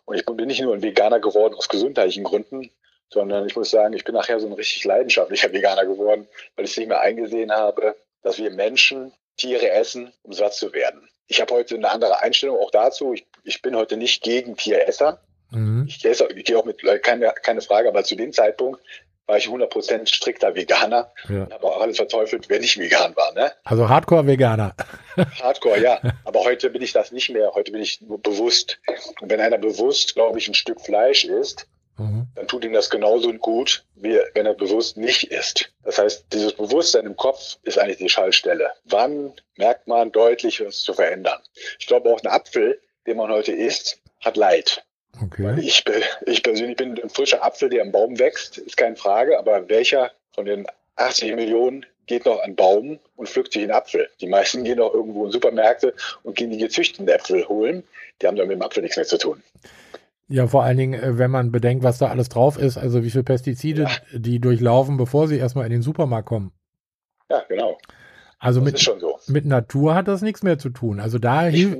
Und 0.04 0.16
ich 0.16 0.26
bin 0.26 0.46
nicht 0.46 0.60
nur 0.60 0.74
ein 0.74 0.82
Veganer 0.82 1.20
geworden 1.20 1.54
aus 1.54 1.68
gesundheitlichen 1.68 2.24
Gründen, 2.24 2.70
sondern 3.08 3.46
ich 3.46 3.56
muss 3.56 3.70
sagen, 3.70 3.94
ich 3.94 4.04
bin 4.04 4.14
nachher 4.14 4.40
so 4.40 4.46
ein 4.46 4.52
richtig 4.52 4.84
leidenschaftlicher 4.84 5.52
Veganer 5.52 5.86
geworden, 5.86 6.28
weil 6.56 6.64
ich 6.64 6.72
es 6.72 6.76
nicht 6.76 6.88
mehr 6.88 7.00
eingesehen 7.00 7.52
habe, 7.52 7.96
dass 8.22 8.38
wir 8.38 8.50
Menschen 8.50 9.12
Tiere 9.36 9.70
essen, 9.70 10.12
um 10.22 10.32
satt 10.32 10.54
zu 10.54 10.72
werden. 10.72 11.08
Ich 11.26 11.40
habe 11.40 11.54
heute 11.54 11.76
eine 11.76 11.90
andere 11.90 12.20
Einstellung 12.20 12.58
auch 12.58 12.70
dazu. 12.70 13.14
Ich, 13.14 13.26
ich 13.44 13.62
bin 13.62 13.76
heute 13.76 13.96
nicht 13.96 14.22
gegen 14.22 14.56
Tieresser. 14.56 15.22
Mhm. 15.50 15.86
Ich, 15.88 16.04
esse, 16.04 16.28
ich 16.34 16.44
gehe 16.44 16.58
auch 16.58 16.64
mit, 16.64 16.82
keine, 17.02 17.32
keine 17.42 17.60
Frage, 17.60 17.88
aber 17.88 18.04
zu 18.04 18.16
dem 18.16 18.32
Zeitpunkt 18.32 18.80
war 19.30 19.36
ich 19.36 19.46
100% 19.46 20.12
strikter 20.12 20.56
Veganer 20.56 21.12
ja. 21.28 21.44
und 21.44 21.54
habe 21.54 21.64
auch 21.64 21.80
alles 21.80 21.98
verteufelt, 21.98 22.48
wer 22.48 22.58
nicht 22.58 22.76
vegan 22.78 23.14
war. 23.14 23.32
Ne? 23.32 23.52
Also 23.62 23.88
Hardcore-Veganer. 23.88 24.74
Hardcore, 25.40 25.80
ja. 25.80 26.00
Aber 26.24 26.40
heute 26.40 26.68
bin 26.68 26.82
ich 26.82 26.92
das 26.92 27.12
nicht 27.12 27.30
mehr. 27.30 27.52
Heute 27.54 27.70
bin 27.70 27.80
ich 27.80 28.00
nur 28.00 28.20
bewusst. 28.20 28.80
Und 29.20 29.30
wenn 29.30 29.40
einer 29.40 29.58
bewusst, 29.58 30.14
glaube 30.16 30.40
ich, 30.40 30.48
ein 30.48 30.54
Stück 30.54 30.80
Fleisch 30.80 31.24
isst, 31.24 31.68
Mhm. 31.96 32.28
dann 32.34 32.48
tut 32.48 32.64
ihm 32.64 32.72
das 32.72 32.88
genauso 32.88 33.30
gut, 33.34 33.84
wie 33.94 34.18
wenn 34.32 34.46
er 34.46 34.54
bewusst 34.54 34.96
nicht 34.96 35.24
isst. 35.24 35.70
Das 35.84 35.98
heißt, 35.98 36.24
dieses 36.32 36.54
Bewusstsein 36.54 37.04
im 37.04 37.14
Kopf 37.14 37.58
ist 37.62 37.78
eigentlich 37.78 37.98
die 37.98 38.08
Schaltstelle. 38.08 38.70
Wann 38.84 39.34
merkt 39.58 39.86
man 39.86 40.10
deutlich, 40.10 40.64
was 40.64 40.80
zu 40.80 40.94
verändern? 40.94 41.38
Ich 41.78 41.86
glaube 41.86 42.10
auch 42.10 42.22
ein 42.22 42.30
Apfel, 42.30 42.80
den 43.06 43.18
man 43.18 43.30
heute 43.30 43.52
isst, 43.52 44.00
hat 44.24 44.38
Leid. 44.38 44.82
Okay. 45.22 45.58
Ich, 45.60 45.84
ich 46.26 46.42
persönlich 46.42 46.76
bin 46.76 47.00
ein 47.00 47.10
frischer 47.10 47.44
Apfel, 47.44 47.68
der 47.68 47.82
am 47.82 47.92
Baum 47.92 48.18
wächst, 48.18 48.58
ist 48.58 48.76
keine 48.76 48.96
Frage, 48.96 49.38
aber 49.38 49.68
welcher 49.68 50.10
von 50.32 50.44
den 50.46 50.66
80 50.96 51.34
Millionen 51.34 51.84
geht 52.06 52.24
noch 52.26 52.42
an 52.42 52.56
Baum 52.56 52.98
und 53.16 53.28
pflückt 53.28 53.52
sich 53.52 53.62
einen 53.62 53.72
Apfel? 53.72 54.08
Die 54.20 54.28
meisten 54.28 54.64
gehen 54.64 54.78
noch 54.78 54.94
irgendwo 54.94 55.26
in 55.26 55.32
Supermärkte 55.32 55.94
und 56.22 56.36
gehen 56.36 56.50
die 56.50 56.58
gezüchteten 56.58 57.08
Äpfel 57.08 57.46
holen. 57.48 57.82
Die 58.20 58.26
haben 58.26 58.36
dann 58.36 58.48
mit 58.48 58.56
dem 58.56 58.62
Apfel 58.62 58.82
nichts 58.82 58.96
mehr 58.96 59.06
zu 59.06 59.18
tun. 59.18 59.42
Ja, 60.28 60.46
vor 60.46 60.62
allen 60.62 60.76
Dingen, 60.76 61.00
äh, 61.00 61.18
wenn 61.18 61.30
man 61.30 61.50
bedenkt, 61.50 61.82
was 61.82 61.98
da 61.98 62.06
alles 62.06 62.28
drauf 62.28 62.56
ist, 62.56 62.78
also 62.78 63.02
wie 63.02 63.10
viele 63.10 63.24
Pestizide 63.24 63.88
die 64.12 64.38
durchlaufen, 64.38 64.96
bevor 64.96 65.26
sie 65.26 65.38
erstmal 65.38 65.66
in 65.66 65.72
den 65.72 65.82
Supermarkt 65.82 66.28
kommen. 66.28 66.52
Ja, 67.28 67.42
genau. 67.48 67.78
Also 68.38 68.60
Das 68.60 68.64
mit, 68.64 68.74
ist 68.76 68.82
schon 68.82 69.00
so. 69.00 69.18
mit 69.26 69.44
Natur 69.44 69.94
hat 69.94 70.08
das 70.08 70.22
nichts 70.22 70.42
mehr 70.42 70.58
zu 70.58 70.70
tun. 70.70 71.00
Also 71.00 71.18
da, 71.18 71.42
hilf, 71.42 71.76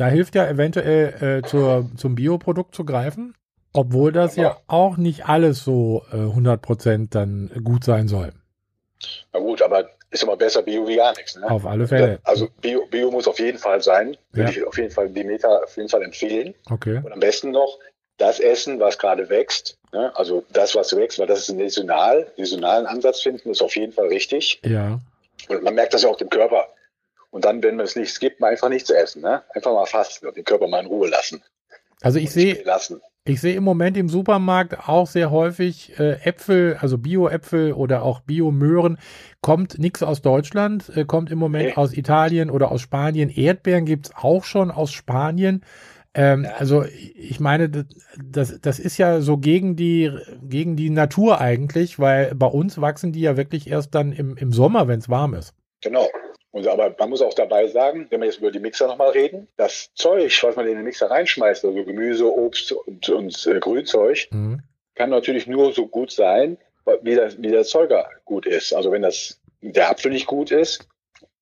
da 0.00 0.06
hilft 0.08 0.34
ja 0.34 0.46
eventuell 0.48 1.42
äh, 1.42 1.46
zur, 1.48 1.90
zum 1.96 2.14
Bioprodukt 2.14 2.74
zu 2.74 2.84
greifen, 2.84 3.34
obwohl 3.74 4.12
das 4.12 4.36
ja 4.36 4.56
auch 4.66 4.96
nicht 4.96 5.28
alles 5.28 5.62
so 5.62 6.02
äh, 6.10 6.16
100% 6.16 7.08
dann 7.10 7.50
gut 7.62 7.84
sein 7.84 8.08
soll. 8.08 8.32
Na 9.32 9.40
gut, 9.40 9.60
aber 9.62 9.90
ist 10.10 10.22
immer 10.22 10.36
besser 10.36 10.62
Bio 10.62 10.88
wie 10.88 10.96
gar 10.96 11.14
nichts. 11.16 11.36
Ne? 11.36 11.48
Auf 11.48 11.66
alle 11.66 11.86
Fälle. 11.86 12.18
Also 12.24 12.48
Bio, 12.60 12.86
Bio 12.90 13.10
muss 13.10 13.28
auf 13.28 13.38
jeden 13.38 13.58
Fall 13.58 13.80
sein. 13.82 14.16
Würde 14.32 14.50
Ja. 14.50 14.58
ich 14.58 14.66
auf 14.66 14.76
jeden 14.78 14.90
Fall 14.90 15.08
Demeter 15.10 15.62
auf 15.64 15.76
jeden 15.76 15.88
Fall 15.88 16.02
empfehlen. 16.02 16.54
Okay. 16.70 17.00
Und 17.04 17.12
am 17.12 17.20
besten 17.20 17.50
noch 17.50 17.78
das 18.16 18.40
Essen, 18.40 18.80
was 18.80 18.98
gerade 18.98 19.28
wächst. 19.28 19.78
Ne? 19.92 20.10
Also 20.16 20.44
das, 20.52 20.74
was 20.74 20.96
wächst, 20.96 21.18
weil 21.18 21.26
das 21.26 21.40
ist 21.40 21.50
ein 21.50 21.58
saisonal, 21.58 22.26
saisonalen 22.36 22.86
Ansatz 22.86 23.20
finden, 23.20 23.50
ist 23.50 23.62
auf 23.62 23.76
jeden 23.76 23.92
Fall 23.92 24.08
richtig. 24.08 24.60
Ja. 24.64 24.98
Und 25.48 25.62
man 25.62 25.74
merkt 25.74 25.94
das 25.94 26.02
ja 26.02 26.08
auch 26.08 26.16
dem 26.16 26.28
Körper. 26.30 26.66
Und 27.30 27.44
dann, 27.44 27.62
wenn 27.62 27.78
es 27.80 27.96
nichts 27.96 28.18
gibt, 28.18 28.40
mal 28.40 28.50
einfach 28.50 28.68
nichts 28.68 28.90
essen. 28.90 29.22
Ne? 29.22 29.42
Einfach 29.54 29.72
mal 29.72 29.86
fasten 29.86 30.26
und 30.26 30.36
den 30.36 30.44
Körper 30.44 30.66
mal 30.68 30.80
in 30.80 30.86
Ruhe 30.86 31.08
lassen. 31.08 31.42
Also 32.02 32.18
ich 32.18 32.30
sehe. 32.30 32.62
Ich 33.24 33.42
sehe 33.42 33.54
im 33.54 33.62
Moment 33.64 33.98
im 33.98 34.08
Supermarkt 34.08 34.88
auch 34.88 35.06
sehr 35.06 35.30
häufig 35.30 35.92
äh, 35.98 36.12
Äpfel, 36.24 36.78
also 36.80 36.96
Bio-Äpfel 36.96 37.74
oder 37.74 38.02
auch 38.02 38.20
Bio-Möhren. 38.20 38.98
Kommt 39.42 39.78
nichts 39.78 40.02
aus 40.02 40.22
Deutschland, 40.22 40.90
äh, 40.96 41.04
kommt 41.04 41.30
im 41.30 41.38
Moment 41.38 41.66
Nee. 41.66 41.74
aus 41.76 41.92
Italien 41.94 42.50
oder 42.50 42.72
aus 42.72 42.80
Spanien. 42.80 43.28
Erdbeeren 43.28 43.84
gibt's 43.84 44.10
auch 44.16 44.44
schon 44.44 44.70
aus 44.70 44.90
Spanien. 44.92 45.62
Ähm, 46.14 46.44
Ja. 46.44 46.52
Also 46.56 46.84
ich 47.14 47.38
meine, 47.40 47.68
das- 47.68 47.84
das, 48.24 48.58
das 48.62 48.78
ist 48.78 48.96
ja 48.96 49.20
so 49.20 49.36
gegen 49.36 49.76
die, 49.76 50.10
gegen 50.42 50.74
die 50.76 50.88
Natur 50.90 51.40
eigentlich, 51.42 51.98
weil 51.98 52.34
bei 52.34 52.46
uns 52.46 52.80
wachsen 52.80 53.12
die 53.12 53.20
ja 53.20 53.36
wirklich 53.36 53.70
erst 53.70 53.94
dann 53.94 54.12
im, 54.12 54.36
im 54.38 54.50
Sommer, 54.50 54.88
wenn 54.88 54.98
es 54.98 55.10
warm 55.10 55.34
ist. 55.34 55.52
Genau. 55.82 56.08
Und, 56.52 56.66
aber 56.66 56.94
man 56.98 57.10
muss 57.10 57.22
auch 57.22 57.34
dabei 57.34 57.68
sagen, 57.68 58.06
wenn 58.10 58.20
wir 58.20 58.26
jetzt 58.26 58.38
über 58.38 58.50
die 58.50 58.58
Mixer 58.58 58.88
nochmal 58.88 59.10
reden, 59.10 59.46
das 59.56 59.90
Zeug, 59.94 60.36
was 60.42 60.56
man 60.56 60.66
in 60.66 60.74
den 60.74 60.84
Mixer 60.84 61.08
reinschmeißt, 61.10 61.64
also 61.64 61.84
Gemüse, 61.84 62.26
Obst 62.32 62.72
und, 62.72 63.08
und 63.08 63.46
äh, 63.46 63.60
Grünzeug, 63.60 64.26
Mhm. 64.32 64.60
kann 64.96 65.10
natürlich 65.10 65.46
nur 65.46 65.72
so 65.72 65.86
gut 65.86 66.10
sein, 66.10 66.58
wie 67.02 67.14
der, 67.14 67.30
wie 67.38 67.48
der 67.50 67.58
Erzeuger 67.58 68.08
gut 68.24 68.46
ist. 68.46 68.72
Also 68.74 68.90
wenn 68.90 69.02
das 69.02 69.38
der 69.60 69.90
Apfel 69.90 70.10
nicht 70.10 70.26
gut 70.26 70.50
ist, 70.50 70.88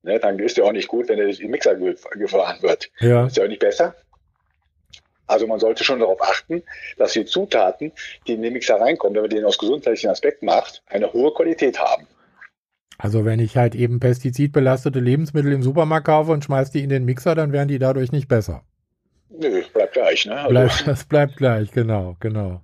ne, 0.02 0.18
dann 0.20 0.38
ist 0.38 0.58
der 0.58 0.64
auch 0.66 0.72
nicht 0.72 0.88
gut, 0.88 1.08
wenn 1.08 1.18
er 1.18 1.26
in 1.28 1.36
den 1.36 1.50
Mixer 1.50 1.74
ge- 1.76 1.96
gefahren 2.16 2.60
wird. 2.60 2.90
Ja, 3.00 3.26
Ist 3.26 3.38
ja 3.38 3.44
auch 3.44 3.48
nicht 3.48 3.60
besser. 3.60 3.94
Also 5.26 5.46
man 5.46 5.60
sollte 5.60 5.84
schon 5.84 6.00
darauf 6.00 6.20
achten, 6.22 6.62
dass 6.96 7.12
die 7.12 7.24
Zutaten, 7.24 7.92
die 8.26 8.32
in 8.34 8.42
den 8.42 8.52
Mixer 8.54 8.80
reinkommen, 8.80 9.14
wenn 9.14 9.22
man 9.22 9.30
den 9.30 9.44
aus 9.44 9.58
gesundheitlichen 9.58 10.10
Aspekt 10.10 10.42
macht, 10.42 10.82
eine 10.86 11.12
hohe 11.12 11.32
Qualität 11.34 11.78
haben. 11.78 12.06
Also 12.98 13.24
wenn 13.24 13.38
ich 13.38 13.56
halt 13.56 13.74
eben 13.76 14.00
pestizidbelastete 14.00 14.98
Lebensmittel 14.98 15.52
im 15.52 15.62
Supermarkt 15.62 16.06
kaufe 16.06 16.32
und 16.32 16.44
schmeiß 16.44 16.72
die 16.72 16.82
in 16.82 16.90
den 16.90 17.04
Mixer, 17.04 17.36
dann 17.36 17.52
werden 17.52 17.68
die 17.68 17.78
dadurch 17.78 18.10
nicht 18.10 18.28
besser. 18.28 18.62
Nö, 19.30 19.62
bleibt 19.72 19.92
gleich. 19.94 20.26
Ne? 20.26 20.34
Also, 20.34 20.50
Bleibt, 20.50 20.82
das 20.86 21.04
bleibt 21.04 21.36
gleich, 21.36 21.70
genau, 21.70 22.16
genau. 22.18 22.60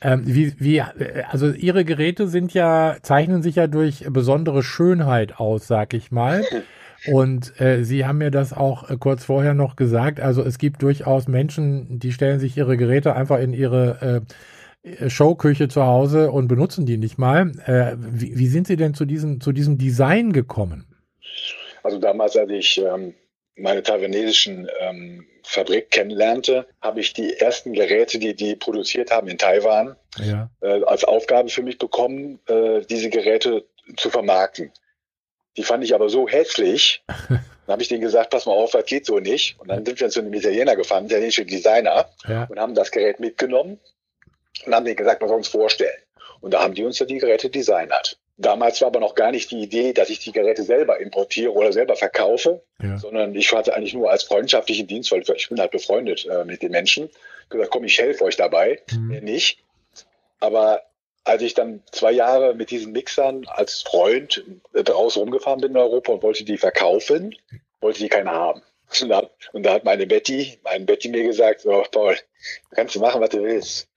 Ähm, 0.00 0.22
wie, 0.26 0.54
wie, 0.58 0.82
also 0.82 1.50
Ihre 1.50 1.84
Geräte 1.84 2.26
sind 2.28 2.52
ja, 2.52 2.96
zeichnen 3.02 3.42
sich 3.42 3.54
ja 3.56 3.68
durch 3.68 4.04
besondere 4.10 4.62
Schönheit 4.62 5.38
aus, 5.38 5.66
sag 5.66 5.94
ich 5.94 6.10
mal. 6.10 6.44
Und 7.06 7.60
äh, 7.60 7.84
Sie 7.84 8.06
haben 8.06 8.18
mir 8.18 8.30
das 8.30 8.52
auch 8.52 8.88
äh, 8.88 8.96
kurz 8.98 9.24
vorher 9.24 9.54
noch 9.54 9.76
gesagt. 9.76 10.20
Also 10.20 10.42
es 10.42 10.58
gibt 10.58 10.82
durchaus 10.82 11.28
Menschen, 11.28 11.98
die 11.98 12.12
stellen 12.12 12.40
sich 12.40 12.56
ihre 12.56 12.76
Geräte 12.76 13.14
einfach 13.14 13.38
in 13.38 13.52
ihre 13.52 14.22
äh, 14.24 14.34
Showküche 15.08 15.68
zu 15.68 15.84
Hause 15.84 16.30
und 16.30 16.48
benutzen 16.48 16.84
die 16.84 16.98
nicht 16.98 17.18
mal. 17.18 17.52
Äh, 17.66 17.96
wie, 17.98 18.38
wie 18.38 18.46
sind 18.48 18.66
Sie 18.66 18.76
denn 18.76 18.94
zu 18.94 19.06
diesem, 19.06 19.40
zu 19.40 19.52
diesem 19.52 19.78
Design 19.78 20.32
gekommen? 20.32 20.86
Also 21.82 21.98
damals, 21.98 22.36
als 22.36 22.50
ich 22.50 22.78
ähm, 22.78 23.14
meine 23.56 23.82
taiwanesischen 23.82 24.68
ähm, 24.80 25.26
Fabrik 25.42 25.90
kennenlernte, 25.90 26.66
habe 26.82 27.00
ich 27.00 27.14
die 27.14 27.34
ersten 27.34 27.72
Geräte, 27.72 28.18
die 28.18 28.34
die 28.34 28.56
produziert 28.56 29.10
haben 29.10 29.28
in 29.28 29.38
Taiwan, 29.38 29.96
ja. 30.18 30.50
äh, 30.60 30.82
als 30.84 31.04
Aufgabe 31.04 31.48
für 31.48 31.62
mich 31.62 31.78
bekommen, 31.78 32.40
äh, 32.46 32.82
diese 32.82 33.08
Geräte 33.08 33.64
zu 33.96 34.10
vermarkten. 34.10 34.70
Die 35.56 35.62
fand 35.62 35.84
ich 35.84 35.94
aber 35.94 36.08
so 36.08 36.28
hässlich. 36.28 37.04
Dann 37.28 37.72
habe 37.72 37.82
ich 37.82 37.88
denen 37.88 38.02
gesagt, 38.02 38.30
pass 38.30 38.44
mal 38.44 38.52
auf, 38.52 38.72
das 38.72 38.84
geht 38.84 39.06
so 39.06 39.20
nicht. 39.20 39.58
Und 39.58 39.70
dann 39.70 39.86
sind 39.86 39.98
wir 39.98 40.10
zu 40.10 40.20
einem 40.20 40.34
Italiener 40.34 40.76
gefahren, 40.76 41.06
italienische 41.06 41.46
Designer, 41.46 42.10
ja. 42.28 42.44
und 42.44 42.58
haben 42.58 42.74
das 42.74 42.90
Gerät 42.90 43.20
mitgenommen 43.20 43.80
und 44.66 44.74
haben 44.74 44.84
denen 44.84 44.96
gesagt, 44.96 45.22
was 45.22 45.30
wir 45.30 45.36
uns 45.36 45.48
vorstellen. 45.48 45.98
Und 46.40 46.52
da 46.52 46.62
haben 46.62 46.74
die 46.74 46.84
uns 46.84 46.98
ja 46.98 47.06
die 47.06 47.18
Geräte 47.18 47.50
designert. 47.50 48.18
Damals 48.36 48.80
war 48.80 48.88
aber 48.88 49.00
noch 49.00 49.14
gar 49.14 49.30
nicht 49.30 49.50
die 49.50 49.62
Idee, 49.62 49.92
dass 49.92 50.10
ich 50.10 50.18
die 50.18 50.32
Geräte 50.32 50.64
selber 50.64 50.98
importiere 50.98 51.52
oder 51.52 51.72
selber 51.72 51.94
verkaufe, 51.94 52.62
ja. 52.82 52.98
sondern 52.98 53.34
ich 53.34 53.52
hatte 53.52 53.74
eigentlich 53.74 53.94
nur 53.94 54.10
als 54.10 54.24
freundschaftlichen 54.24 54.88
Dienst, 54.88 55.12
weil 55.12 55.22
ich 55.36 55.48
bin 55.48 55.60
halt 55.60 55.70
befreundet 55.70 56.26
äh, 56.26 56.44
mit 56.44 56.62
den 56.62 56.72
Menschen, 56.72 57.08
gesagt, 57.48 57.70
komm, 57.70 57.84
ich 57.84 57.98
helfe 57.98 58.24
euch 58.24 58.36
dabei, 58.36 58.82
mhm. 58.90 59.20
nicht. 59.22 59.58
Aber 60.40 60.82
als 61.22 61.42
ich 61.42 61.54
dann 61.54 61.82
zwei 61.92 62.12
Jahre 62.12 62.54
mit 62.54 62.70
diesen 62.70 62.92
Mixern 62.92 63.46
als 63.46 63.82
Freund 63.82 64.44
äh, 64.74 64.82
draußen 64.82 65.20
rumgefahren 65.20 65.60
bin 65.60 65.70
in 65.70 65.76
Europa 65.76 66.12
und 66.12 66.22
wollte 66.22 66.44
die 66.44 66.58
verkaufen, 66.58 67.34
wollte 67.80 68.00
die 68.00 68.08
keiner 68.08 68.32
haben. 68.32 68.62
Und 69.00 69.08
da, 69.08 69.28
und 69.52 69.64
da 69.64 69.72
hat 69.72 69.84
meine 69.84 70.06
Betty, 70.06 70.58
mein 70.62 70.86
Betty 70.86 71.08
mir 71.08 71.24
gesagt, 71.24 71.62
so, 71.62 71.84
Paul, 71.90 72.16
kannst 72.70 72.94
du 72.94 73.00
machen, 73.00 73.20
was 73.20 73.30
du 73.30 73.42
willst. 73.42 73.88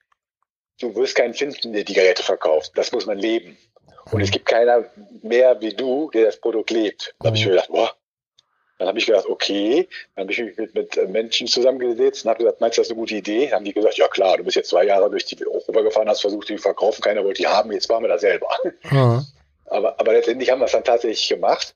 Du 0.80 0.94
wirst 0.94 1.14
keinen 1.14 1.34
finden, 1.34 1.72
der 1.72 1.84
die 1.84 1.94
Geräte 1.94 2.22
verkauft. 2.22 2.72
Das 2.74 2.92
muss 2.92 3.06
man 3.06 3.18
leben. 3.18 3.56
Und 4.10 4.20
es 4.20 4.30
gibt 4.30 4.46
keiner 4.46 4.84
mehr 5.22 5.60
wie 5.60 5.74
du, 5.74 6.10
der 6.10 6.26
das 6.26 6.38
Produkt 6.38 6.70
lebt. 6.70 7.14
Da 7.20 7.26
habe 7.26 7.36
ich 7.36 7.44
mir 7.44 7.52
gedacht, 7.52 7.68
boah. 7.68 7.92
Dann 8.78 8.86
habe 8.86 8.98
ich 8.98 9.06
gedacht, 9.06 9.26
okay. 9.26 9.88
Dann 10.14 10.22
habe 10.24 10.32
ich 10.32 10.38
mich 10.38 10.56
mit, 10.56 10.74
mit 10.74 11.08
Menschen 11.10 11.48
zusammengesetzt 11.48 12.24
und 12.24 12.30
habe 12.30 12.44
gesagt, 12.44 12.60
meinst 12.60 12.78
du, 12.78 12.80
das 12.80 12.88
ist 12.88 12.92
eine 12.92 13.00
gute 13.00 13.16
Idee? 13.16 13.46
Dann 13.46 13.56
haben 13.56 13.64
die 13.64 13.72
gesagt, 13.72 13.98
ja 13.98 14.06
klar, 14.08 14.36
du 14.36 14.44
bist 14.44 14.56
jetzt 14.56 14.70
zwei 14.70 14.84
Jahre 14.84 15.10
durch 15.10 15.24
die 15.24 15.44
Europa 15.44 15.80
gefahren, 15.80 16.08
hast 16.08 16.20
versucht, 16.20 16.48
die 16.48 16.56
zu 16.56 16.62
verkaufen, 16.62 17.02
keiner 17.02 17.24
wollte 17.24 17.42
die 17.42 17.48
haben, 17.48 17.72
jetzt 17.72 17.88
machen 17.88 18.04
wir 18.04 18.08
das 18.08 18.20
selber. 18.20 18.48
Mhm. 18.90 19.26
Aber, 19.70 20.00
aber 20.00 20.14
letztendlich 20.14 20.50
haben 20.50 20.60
wir 20.60 20.64
es 20.64 20.72
dann 20.72 20.82
tatsächlich 20.82 21.28
gemacht. 21.28 21.74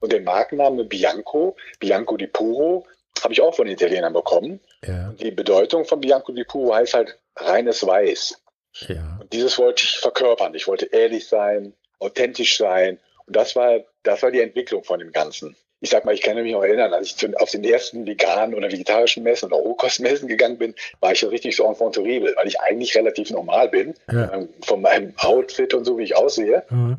Und 0.00 0.12
den 0.12 0.24
Markennamen 0.24 0.86
Bianco, 0.86 1.56
Bianco 1.78 2.18
di 2.18 2.26
Puro, 2.26 2.86
habe 3.22 3.32
ich 3.32 3.40
auch 3.40 3.54
von 3.54 3.66
den 3.66 3.74
Italienern 3.74 4.12
bekommen. 4.12 4.60
Ja. 4.86 5.12
Die 5.20 5.30
Bedeutung 5.30 5.84
von 5.84 6.00
Bianco 6.00 6.32
di 6.32 6.44
Puro 6.44 6.74
heißt 6.74 6.94
halt 6.94 7.18
reines 7.36 7.86
Weiß. 7.86 8.40
Ja. 8.88 9.18
Und 9.20 9.32
dieses 9.32 9.58
wollte 9.58 9.84
ich 9.84 9.98
verkörpern. 9.98 10.54
Ich 10.54 10.66
wollte 10.66 10.86
ehrlich 10.86 11.28
sein, 11.28 11.74
authentisch 11.98 12.56
sein. 12.56 12.98
Und 13.26 13.36
das 13.36 13.56
war, 13.56 13.80
das 14.02 14.22
war 14.22 14.30
die 14.30 14.40
Entwicklung 14.40 14.84
von 14.84 14.98
dem 14.98 15.12
Ganzen. 15.12 15.56
Ich 15.82 15.90
sag 15.90 16.04
mal, 16.04 16.14
ich 16.14 16.20
kann 16.20 16.36
mich 16.36 16.52
noch 16.52 16.62
erinnern, 16.62 16.92
als 16.92 17.14
ich 17.14 17.36
auf 17.38 17.50
den 17.50 17.64
ersten 17.64 18.06
veganen 18.06 18.54
oder 18.54 18.70
vegetarischen 18.70 19.22
Messen 19.22 19.46
oder 19.46 19.62
Rohkostmessen 19.62 20.28
gegangen 20.28 20.58
bin, 20.58 20.74
war 21.00 21.12
ich 21.12 21.24
richtig 21.24 21.56
so 21.56 21.66
enfant 21.66 21.94
terrible, 21.94 22.34
weil 22.36 22.46
ich 22.46 22.60
eigentlich 22.60 22.94
relativ 22.94 23.30
normal 23.30 23.70
bin, 23.70 23.94
ja. 24.12 24.30
ähm, 24.34 24.50
von 24.60 24.82
meinem 24.82 25.14
Outfit 25.16 25.72
und 25.72 25.86
so, 25.86 25.96
wie 25.96 26.04
ich 26.04 26.16
aussehe. 26.16 26.64
Mhm. 26.68 26.98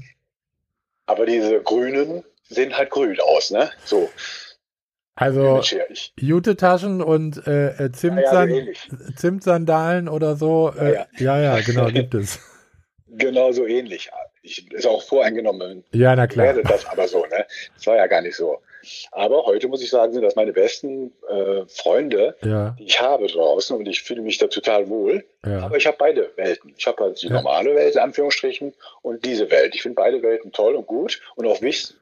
Aber 1.05 1.27
diese 1.27 1.61
Grünen 1.61 2.23
sehen 2.49 2.75
halt 2.75 2.89
grün 2.89 3.19
aus, 3.19 3.51
ne? 3.51 3.69
So. 3.85 4.09
Also 5.15 5.61
Jute-Taschen 6.17 7.01
und 7.01 7.45
äh, 7.45 7.85
äh 7.85 7.91
Zimtsand 7.91 8.51
ja, 8.51 8.57
ja, 8.57 8.73
so 8.89 9.13
Zimtsandalen 9.15 10.07
oder 10.07 10.35
so. 10.35 10.73
Äh, 10.77 10.93
ja, 10.93 11.07
ja, 11.17 11.39
ja, 11.39 11.61
genau, 11.61 11.85
gibt 11.91 12.13
es. 12.13 12.39
Genau 13.07 13.51
so 13.51 13.65
ähnlich. 13.65 14.09
Ich, 14.43 14.71
ist 14.71 14.87
auch 14.87 15.03
voreingenommen. 15.03 15.83
Ja, 15.91 16.15
na 16.15 16.27
klar. 16.27 16.47
Werde 16.47 16.63
das 16.63 16.85
aber 16.87 17.07
so, 17.07 17.25
ne? 17.25 17.45
Das 17.75 17.85
war 17.87 17.95
ja 17.95 18.07
gar 18.07 18.21
nicht 18.21 18.35
so. 18.35 18.59
Aber 19.11 19.45
heute 19.45 19.67
muss 19.67 19.81
ich 19.81 19.89
sagen, 19.89 20.13
sind 20.13 20.23
das 20.23 20.35
meine 20.35 20.53
besten 20.53 21.11
äh, 21.29 21.65
Freunde, 21.67 22.35
ja. 22.43 22.75
die 22.79 22.85
ich 22.85 22.99
habe 22.99 23.27
draußen 23.27 23.77
und 23.77 23.87
ich 23.87 24.01
fühle 24.01 24.21
mich 24.21 24.37
da 24.37 24.47
total 24.47 24.89
wohl. 24.89 25.23
Ja. 25.45 25.61
Aber 25.61 25.77
ich 25.77 25.85
habe 25.85 25.97
beide 25.99 26.31
Welten. 26.35 26.73
Ich 26.77 26.87
habe 26.87 27.03
halt 27.03 27.21
die 27.21 27.27
ja. 27.27 27.33
normale 27.33 27.75
Welt, 27.75 27.95
in 27.95 28.01
Anführungsstrichen, 28.01 28.73
und 29.01 29.25
diese 29.25 29.51
Welt. 29.51 29.75
Ich 29.75 29.81
finde 29.81 29.95
beide 29.95 30.21
Welten 30.23 30.51
toll 30.51 30.75
und 30.75 30.87
gut 30.87 31.21
und 31.35 31.45
auch 31.45 31.61
wichtig, 31.61 31.95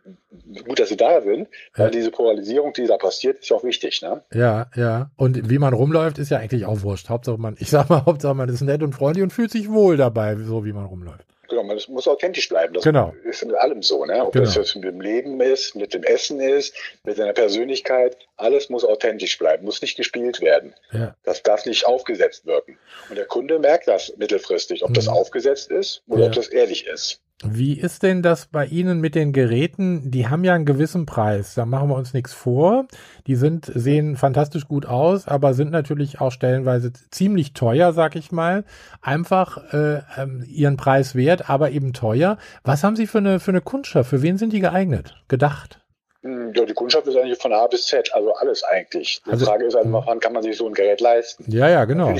gut, 0.65 0.79
dass 0.79 0.89
sie 0.89 0.97
da 0.97 1.21
sind, 1.21 1.47
weil 1.75 1.91
diese 1.91 2.11
Polarisierung, 2.11 2.73
die 2.73 2.87
da 2.87 2.97
passiert, 2.97 3.39
ist 3.39 3.51
auch 3.51 3.63
wichtig. 3.63 4.01
Ne? 4.01 4.23
Ja, 4.33 4.69
ja. 4.75 5.11
Und 5.17 5.49
wie 5.49 5.59
man 5.59 5.73
rumläuft, 5.73 6.17
ist 6.17 6.31
ja 6.31 6.37
eigentlich 6.37 6.65
auch 6.65 6.81
wurscht. 6.81 7.09
Hauptsache 7.09 7.37
man, 7.37 7.57
ich 7.59 7.69
sag 7.69 7.89
mal, 7.89 8.05
Hauptsache 8.05 8.35
man 8.35 8.49
ist 8.49 8.61
nett 8.61 8.83
und 8.83 8.93
freundlich 8.93 9.23
und 9.23 9.31
fühlt 9.31 9.51
sich 9.51 9.69
wohl 9.69 9.97
dabei, 9.97 10.35
so 10.35 10.65
wie 10.65 10.73
man 10.73 10.85
rumläuft. 10.85 11.25
Genau, 11.49 11.63
man 11.63 11.79
muss 11.87 12.07
authentisch 12.07 12.47
bleiben. 12.49 12.73
Das 12.73 12.83
genau. 12.83 13.13
ist 13.23 13.45
mit 13.45 13.55
allem 13.55 13.81
so, 13.81 14.05
ne? 14.05 14.25
Ob 14.25 14.33
genau. 14.33 14.45
das 14.45 14.55
jetzt 14.55 14.75
mit 14.75 14.85
dem 14.85 15.01
Leben 15.01 15.39
ist, 15.41 15.75
mit 15.75 15.93
dem 15.93 16.03
Essen 16.03 16.39
ist, 16.39 16.75
mit 17.03 17.17
seiner 17.17 17.33
Persönlichkeit, 17.33 18.17
alles 18.37 18.69
muss 18.69 18.85
authentisch 18.85 19.37
bleiben, 19.37 19.65
muss 19.65 19.81
nicht 19.81 19.97
gespielt 19.97 20.41
werden. 20.41 20.75
Ja. 20.91 21.15
Das 21.23 21.43
darf 21.43 21.65
nicht 21.65 21.85
aufgesetzt 21.85 22.45
wirken. 22.45 22.77
Und 23.09 23.17
der 23.17 23.25
Kunde 23.25 23.59
merkt 23.59 23.87
das 23.87 24.13
mittelfristig, 24.17 24.83
ob 24.83 24.91
mhm. 24.91 24.95
das 24.95 25.07
aufgesetzt 25.07 25.71
ist 25.71 26.03
oder 26.07 26.21
ja. 26.21 26.27
ob 26.27 26.33
das 26.33 26.47
ehrlich 26.47 26.85
ist. 26.87 27.21
Wie 27.41 27.79
ist 27.79 28.03
denn 28.03 28.21
das 28.21 28.47
bei 28.47 28.65
Ihnen 28.65 28.99
mit 28.99 29.15
den 29.15 29.31
Geräten? 29.31 30.11
Die 30.11 30.27
haben 30.27 30.43
ja 30.43 30.53
einen 30.53 30.65
gewissen 30.65 31.05
Preis, 31.05 31.53
da 31.53 31.65
machen 31.65 31.87
wir 31.87 31.95
uns 31.95 32.13
nichts 32.13 32.33
vor. 32.33 32.85
Die 33.27 33.35
sind, 33.35 33.71
sehen 33.73 34.17
fantastisch 34.17 34.67
gut 34.67 34.85
aus, 34.85 35.25
aber 35.25 35.53
sind 35.53 35.71
natürlich 35.71 36.19
auch 36.19 36.31
stellenweise 36.33 36.91
ziemlich 37.11 37.53
teuer, 37.53 37.93
sag 37.93 38.17
ich 38.17 38.33
mal. 38.33 38.65
Einfach 39.01 39.73
äh, 39.73 40.01
ähm, 40.17 40.43
ihren 40.49 40.75
Preis 40.75 41.15
wert, 41.15 41.49
aber 41.49 41.71
eben 41.71 41.93
teuer. 41.93 42.37
Was 42.63 42.83
haben 42.83 42.97
Sie 42.97 43.07
für 43.07 43.19
eine, 43.19 43.39
für 43.39 43.51
eine 43.51 43.61
Kundschaft? 43.61 44.09
Für 44.09 44.21
wen 44.21 44.37
sind 44.37 44.51
die 44.51 44.59
geeignet? 44.59 45.15
Gedacht? 45.29 45.79
Hm, 46.21 46.53
ja, 46.53 46.65
die 46.65 46.73
Kundschaft 46.73 47.07
ist 47.07 47.15
eigentlich 47.15 47.39
von 47.39 47.53
A 47.53 47.67
bis 47.67 47.85
Z, 47.85 48.13
also 48.13 48.33
alles 48.33 48.63
eigentlich. 48.63 49.21
Die 49.25 49.31
also, 49.31 49.45
Frage 49.45 49.65
ist 49.65 49.75
einfach, 49.75 50.05
wann 50.05 50.19
kann 50.19 50.33
man 50.33 50.43
sich 50.43 50.57
so 50.57 50.67
ein 50.67 50.73
Gerät 50.73 50.99
leisten? 50.99 51.45
Ja, 51.49 51.69
ja, 51.69 51.85
genau. 51.85 52.13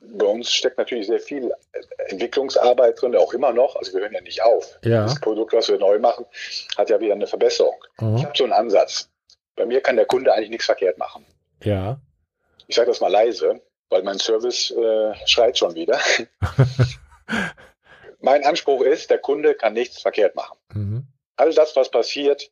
bei 0.00 0.26
uns 0.26 0.52
steckt 0.52 0.76
natürlich 0.76 1.06
sehr 1.06 1.20
viel 1.20 1.52
Entwicklungsarbeit 2.08 3.00
drin, 3.00 3.14
auch 3.14 3.32
immer 3.32 3.52
noch. 3.52 3.76
Also 3.76 3.92
wir 3.92 4.00
hören 4.00 4.12
ja 4.12 4.20
nicht 4.20 4.42
auf. 4.42 4.78
Ja. 4.82 5.04
Das 5.04 5.20
Produkt, 5.20 5.52
was 5.52 5.68
wir 5.68 5.78
neu 5.78 6.00
machen, 6.00 6.26
hat 6.76 6.90
ja 6.90 6.98
wieder 6.98 7.14
eine 7.14 7.28
Verbesserung. 7.28 7.76
Mhm. 8.00 8.16
Ich 8.16 8.24
habe 8.24 8.36
so 8.36 8.44
einen 8.44 8.52
Ansatz. 8.52 9.08
Bei 9.54 9.66
mir 9.66 9.80
kann 9.80 9.96
der 9.96 10.06
Kunde 10.06 10.32
eigentlich 10.32 10.50
nichts 10.50 10.66
verkehrt 10.66 10.98
machen. 10.98 11.24
Ja. 11.62 12.00
Ich 12.66 12.74
sage 12.74 12.88
das 12.88 13.00
mal 13.00 13.10
leise, 13.10 13.60
weil 13.88 14.02
mein 14.02 14.18
Service 14.18 14.72
äh, 14.72 15.14
schreit 15.26 15.58
schon 15.58 15.74
wieder. 15.74 16.00
mein 18.20 18.44
Anspruch 18.44 18.82
ist, 18.82 19.10
der 19.10 19.18
Kunde 19.18 19.54
kann 19.54 19.74
nichts 19.74 20.00
verkehrt 20.00 20.34
machen. 20.34 20.58
Mhm. 20.72 21.06
All 21.36 21.52
das, 21.54 21.76
was 21.76 21.90
passiert, 21.90 22.50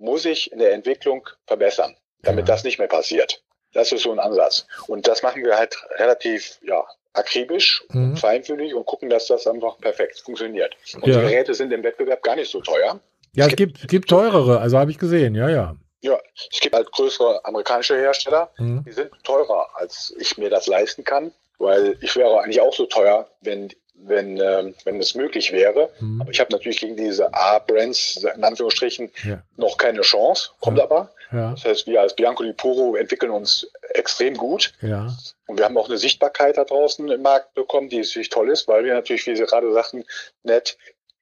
muss 0.00 0.24
ich 0.24 0.50
in 0.50 0.58
der 0.58 0.72
Entwicklung 0.72 1.28
verbessern, 1.46 1.96
damit 2.22 2.48
ja. 2.48 2.54
das 2.54 2.64
nicht 2.64 2.78
mehr 2.78 2.88
passiert. 2.88 3.42
Das 3.72 3.92
ist 3.92 4.02
so 4.02 4.10
ein 4.10 4.18
Ansatz. 4.18 4.66
Und 4.88 5.06
das 5.06 5.22
machen 5.22 5.44
wir 5.44 5.56
halt 5.56 5.76
relativ, 5.98 6.58
ja, 6.62 6.84
akribisch 7.12 7.84
mhm. 7.90 8.10
und 8.10 8.18
feinfühlig 8.18 8.74
und 8.74 8.86
gucken, 8.86 9.10
dass 9.10 9.26
das 9.26 9.46
einfach 9.46 9.78
perfekt 9.78 10.20
funktioniert. 10.20 10.76
Und 10.94 11.06
ja. 11.06 11.14
die 11.14 11.20
Geräte 11.26 11.54
sind 11.54 11.72
im 11.72 11.82
Wettbewerb 11.82 12.22
gar 12.22 12.36
nicht 12.36 12.50
so 12.50 12.60
teuer. 12.60 13.00
Ja, 13.32 13.46
es, 13.46 13.52
es 13.52 13.56
gibt, 13.56 13.78
gibt, 13.80 13.90
gibt 13.90 14.10
teurere, 14.10 14.60
also 14.60 14.78
habe 14.78 14.90
ich 14.90 14.98
gesehen, 14.98 15.34
ja, 15.34 15.48
ja. 15.48 15.76
Ja, 16.02 16.18
es 16.50 16.60
gibt 16.60 16.74
halt 16.74 16.90
größere 16.90 17.44
amerikanische 17.44 17.96
Hersteller, 17.96 18.50
mhm. 18.56 18.84
die 18.86 18.92
sind 18.92 19.10
teurer, 19.22 19.68
als 19.74 20.14
ich 20.18 20.38
mir 20.38 20.48
das 20.48 20.66
leisten 20.66 21.04
kann, 21.04 21.32
weil 21.60 21.96
ich 22.00 22.16
wäre 22.16 22.40
eigentlich 22.40 22.60
auch 22.60 22.74
so 22.74 22.86
teuer, 22.86 23.28
wenn 23.40 23.70
wenn, 24.02 24.38
ähm, 24.38 24.74
wenn 24.84 24.98
es 24.98 25.14
möglich 25.14 25.52
wäre. 25.52 25.90
Mhm. 26.00 26.22
Aber 26.22 26.30
ich 26.30 26.40
habe 26.40 26.52
natürlich 26.52 26.80
gegen 26.80 26.96
diese 26.96 27.32
A-Brands, 27.34 28.24
in 28.34 28.42
Anführungsstrichen, 28.42 29.10
ja. 29.24 29.42
noch 29.56 29.76
keine 29.76 30.00
Chance, 30.00 30.50
kommt 30.60 30.78
ja. 30.78 30.84
aber. 30.84 31.10
Ja. 31.32 31.50
Das 31.52 31.64
heißt, 31.64 31.86
wir 31.86 32.00
als 32.00 32.16
Bianco 32.16 32.42
di 32.42 32.52
Puro 32.52 32.96
entwickeln 32.96 33.30
uns 33.30 33.70
extrem 33.94 34.36
gut. 34.36 34.72
Ja. 34.80 35.14
Und 35.46 35.58
wir 35.58 35.64
haben 35.64 35.76
auch 35.76 35.88
eine 35.88 35.98
Sichtbarkeit 35.98 36.56
da 36.56 36.64
draußen 36.64 37.08
im 37.08 37.22
Markt 37.22 37.54
bekommen, 37.54 37.88
die 37.88 37.98
natürlich 37.98 38.30
toll 38.30 38.50
ist, 38.50 38.66
weil 38.68 38.84
wir 38.84 38.94
natürlich, 38.94 39.26
wie 39.26 39.36
Sie 39.36 39.44
gerade 39.44 39.72
sagten, 39.72 40.04
nett 40.42 40.76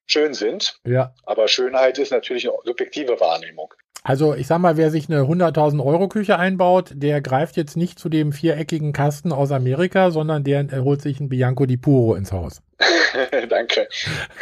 schön 0.07 0.33
sind. 0.33 0.81
Ja. 0.85 1.13
Aber 1.25 1.49
Schönheit 1.49 1.99
ist 1.99 2.11
natürlich 2.11 2.49
eine 2.49 2.57
subjektive 2.65 3.21
Wahrnehmung. 3.21 3.75
Also 4.03 4.35
ich 4.35 4.47
sag 4.47 4.59
mal, 4.59 4.77
wer 4.77 4.91
sich 4.91 5.09
eine 5.09 5.23
100.000 5.23 5.85
Euro 5.85 6.09
Küche 6.09 6.39
einbaut, 6.39 6.91
der 6.95 7.21
greift 7.21 7.57
jetzt 7.57 7.77
nicht 7.77 7.99
zu 7.99 8.09
dem 8.09 8.33
viereckigen 8.33 8.93
Kasten 8.93 9.33
aus 9.33 9.53
Amerika, 9.53 10.11
sondern 10.11 10.45
der 10.45 10.67
holt 10.83 11.03
sich 11.03 11.21
ein 11.21 11.29
Bianco 11.29 11.67
di 11.67 11.77
Puro 11.77 12.15
ins 12.15 12.33
Haus. 12.33 12.63
Danke. 13.49 13.89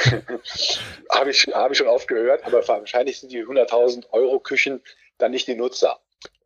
Habe 1.10 1.30
ich, 1.30 1.46
hab 1.52 1.72
ich 1.72 1.78
schon 1.78 1.86
oft 1.86 2.08
gehört, 2.08 2.44
aber 2.44 2.66
wahrscheinlich 2.68 3.20
sind 3.20 3.32
die 3.32 3.42
100.000 3.42 4.10
Euro 4.10 4.38
Küchen 4.38 4.80
dann 5.18 5.30
nicht 5.30 5.48
die 5.48 5.54
Nutzer. 5.54 5.98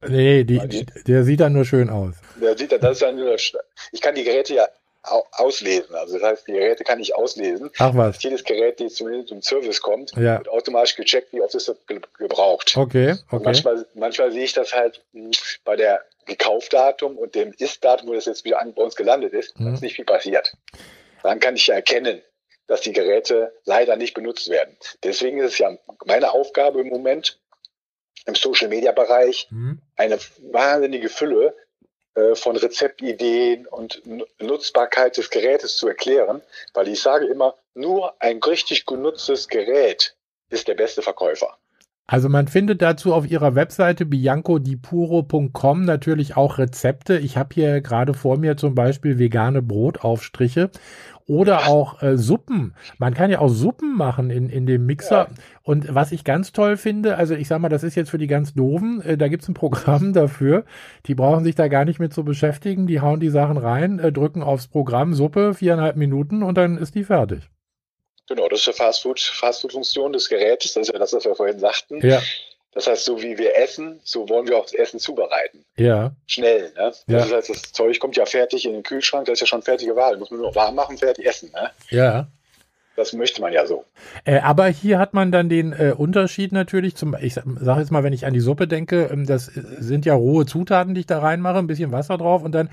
Nee, 0.06 0.44
die, 0.44 0.60
die, 0.68 0.86
der 1.06 1.24
sieht 1.24 1.40
dann 1.40 1.52
nur 1.52 1.64
schön 1.64 1.90
aus. 1.90 2.14
Der 2.40 2.56
sieht 2.56 2.72
dann, 2.72 2.80
das 2.80 2.92
ist 2.92 3.02
dann 3.02 3.16
nur, 3.16 3.34
ich 3.34 4.00
kann 4.00 4.14
die 4.14 4.24
Geräte 4.24 4.54
ja 4.54 4.68
auslesen. 5.02 5.94
Also 5.94 6.18
das 6.18 6.22
heißt, 6.22 6.46
die 6.48 6.52
Geräte 6.52 6.84
kann 6.84 7.00
ich 7.00 7.14
auslesen. 7.14 7.70
Ach 7.78 7.94
was. 7.94 8.22
Jedes 8.22 8.44
Gerät, 8.44 8.80
das 8.80 8.94
zum, 8.94 9.42
Service 9.42 9.80
kommt, 9.80 10.12
Ja. 10.16 10.38
wird 10.38 10.48
automatisch 10.48 10.94
gecheckt, 10.96 11.32
wie 11.32 11.40
oft 11.40 11.54
ist 11.54 11.68
das 11.68 11.76
ge 11.86 12.00
gebraucht. 12.18 12.76
Okay, 12.76 13.10
Und 13.12 13.18
okay. 13.30 13.42
manchmal, 13.44 13.86
manchmal 13.94 14.32
sehe 14.32 14.44
ich 14.44 14.52
das 14.52 14.72
halt 14.72 15.02
mh, 15.12 15.30
bei 15.64 15.76
der 15.76 16.04
Gekaufdatum 16.26 17.16
und 17.16 17.34
dem 17.34 17.52
Ist-Datum, 17.56 18.08
wo 18.08 18.14
das 18.14 18.26
jetzt 18.26 18.44
wieder 18.44 18.62
bei 18.74 18.82
uns 18.82 18.94
gelandet 18.94 19.32
ist, 19.32 19.58
Mhm. 19.58 19.74
ist 19.74 19.80
nicht 19.82 19.96
viel 19.96 20.04
passiert. 20.04 20.52
Dann 21.22 21.40
kann 21.40 21.56
ich 21.56 21.66
ja 21.66 21.74
erkennen, 21.74 22.22
dass 22.66 22.82
die 22.82 22.92
Geräte 22.92 23.52
leider 23.64 23.96
nicht 23.96 24.14
benutzt 24.14 24.48
werden. 24.48 24.76
Deswegen 25.02 25.38
ist 25.38 25.52
es 25.54 25.58
ja 25.58 25.76
meine 26.04 26.30
Aufgabe 26.32 26.80
im 26.80 26.88
Moment 26.88 27.38
im 28.26 28.34
Social-Media-Bereich, 28.34 29.46
Hm. 29.48 29.80
eine 29.96 30.18
wahnsinnige 30.52 31.08
Fülle 31.08 31.54
von 32.34 32.56
Rezeptideen 32.56 33.66
und 33.66 34.02
Nutzbarkeit 34.40 35.16
des 35.16 35.30
Gerätes 35.30 35.76
zu 35.76 35.88
erklären, 35.88 36.42
weil 36.74 36.88
ich 36.88 37.00
sage 37.00 37.26
immer, 37.26 37.54
nur 37.74 38.20
ein 38.20 38.38
richtig 38.38 38.84
genutztes 38.84 39.48
Gerät 39.48 40.16
ist 40.50 40.68
der 40.68 40.74
beste 40.74 41.02
Verkäufer. 41.02 41.56
Also 42.10 42.28
man 42.28 42.48
findet 42.48 42.82
dazu 42.82 43.14
auf 43.14 43.30
ihrer 43.30 43.54
Webseite 43.54 44.04
biancodipuro.com 44.04 45.84
natürlich 45.84 46.36
auch 46.36 46.58
Rezepte. 46.58 47.18
Ich 47.18 47.36
habe 47.36 47.54
hier 47.54 47.80
gerade 47.82 48.14
vor 48.14 48.36
mir 48.36 48.56
zum 48.56 48.74
Beispiel 48.74 49.20
vegane 49.20 49.62
Brotaufstriche 49.62 50.72
oder 51.30 51.68
auch 51.68 52.02
äh, 52.02 52.18
Suppen. 52.18 52.74
Man 52.98 53.14
kann 53.14 53.30
ja 53.30 53.38
auch 53.38 53.48
Suppen 53.48 53.96
machen 53.96 54.30
in, 54.30 54.48
in 54.48 54.66
dem 54.66 54.84
Mixer. 54.84 55.28
Und 55.62 55.94
was 55.94 56.10
ich 56.10 56.24
ganz 56.24 56.50
toll 56.50 56.76
finde, 56.76 57.16
also 57.18 57.36
ich 57.36 57.46
sag 57.46 57.60
mal, 57.60 57.68
das 57.68 57.84
ist 57.84 57.94
jetzt 57.94 58.10
für 58.10 58.18
die 58.18 58.26
ganz 58.26 58.52
Doofen, 58.52 59.00
äh, 59.02 59.16
da 59.16 59.28
gibt's 59.28 59.46
ein 59.46 59.54
Programm 59.54 60.12
dafür. 60.12 60.64
Die 61.06 61.14
brauchen 61.14 61.44
sich 61.44 61.54
da 61.54 61.68
gar 61.68 61.84
nicht 61.84 62.00
mit 62.00 62.12
zu 62.12 62.24
beschäftigen. 62.24 62.88
Die 62.88 63.00
hauen 63.00 63.20
die 63.20 63.28
Sachen 63.28 63.58
rein, 63.58 64.00
äh, 64.00 64.10
drücken 64.10 64.42
aufs 64.42 64.66
Programm 64.66 65.14
Suppe, 65.14 65.54
viereinhalb 65.54 65.94
Minuten 65.94 66.42
und 66.42 66.58
dann 66.58 66.76
ist 66.76 66.96
die 66.96 67.04
fertig. 67.04 67.48
Genau, 68.28 68.48
das 68.48 68.60
ist 68.60 68.66
die 68.66 68.72
Fastfood, 68.72 69.20
Fastfood-Funktion 69.20 70.12
des 70.12 70.28
Gerätes. 70.28 70.74
Das 70.74 70.88
ist 70.88 70.92
ja 70.92 70.98
das, 70.98 71.12
was 71.12 71.24
wir 71.24 71.36
vorhin 71.36 71.60
sagten. 71.60 72.04
Ja, 72.04 72.20
Das 72.72 72.86
heißt, 72.86 73.04
so 73.04 73.20
wie 73.20 73.36
wir 73.36 73.56
essen, 73.56 74.00
so 74.04 74.28
wollen 74.28 74.46
wir 74.46 74.56
auch 74.56 74.62
das 74.62 74.74
Essen 74.74 75.00
zubereiten. 75.00 75.64
ja, 75.76 76.12
Schnell, 76.26 76.72
ne? 76.76 76.92
Ja. 77.08 77.18
Das 77.18 77.32
heißt, 77.32 77.50
das 77.50 77.72
Zeug 77.72 77.98
kommt 77.98 78.16
ja 78.16 78.26
fertig 78.26 78.64
in 78.64 78.72
den 78.72 78.82
Kühlschrank, 78.84 79.26
das 79.26 79.34
ist 79.34 79.40
ja 79.40 79.46
schon 79.46 79.62
fertige 79.62 79.96
Ware. 79.96 80.16
Muss 80.16 80.30
man 80.30 80.40
nur 80.40 80.54
warm 80.54 80.76
machen, 80.76 80.96
fertig 80.96 81.26
essen, 81.26 81.50
ne? 81.52 81.70
ja. 81.90 82.28
Das 82.96 83.14
möchte 83.14 83.40
man 83.40 83.52
ja 83.52 83.66
so. 83.66 83.84
Äh, 84.24 84.40
aber 84.40 84.66
hier 84.66 84.98
hat 84.98 85.14
man 85.14 85.32
dann 85.32 85.48
den 85.48 85.72
äh, 85.72 85.94
Unterschied 85.96 86.52
natürlich 86.52 86.96
zum, 86.96 87.16
ich 87.18 87.32
sage 87.34 87.80
jetzt 87.80 87.90
mal, 87.90 88.04
wenn 88.04 88.12
ich 88.12 88.26
an 88.26 88.34
die 88.34 88.40
Suppe 88.40 88.68
denke, 88.68 89.08
ähm, 89.10 89.26
das 89.26 89.48
äh, 89.48 89.62
sind 89.78 90.04
ja 90.04 90.14
rohe 90.14 90.44
Zutaten, 90.44 90.94
die 90.94 91.00
ich 91.00 91.06
da 91.06 91.20
reinmache, 91.20 91.58
ein 91.58 91.66
bisschen 91.66 91.92
Wasser 91.92 92.18
drauf 92.18 92.42
und 92.42 92.52
dann 92.52 92.68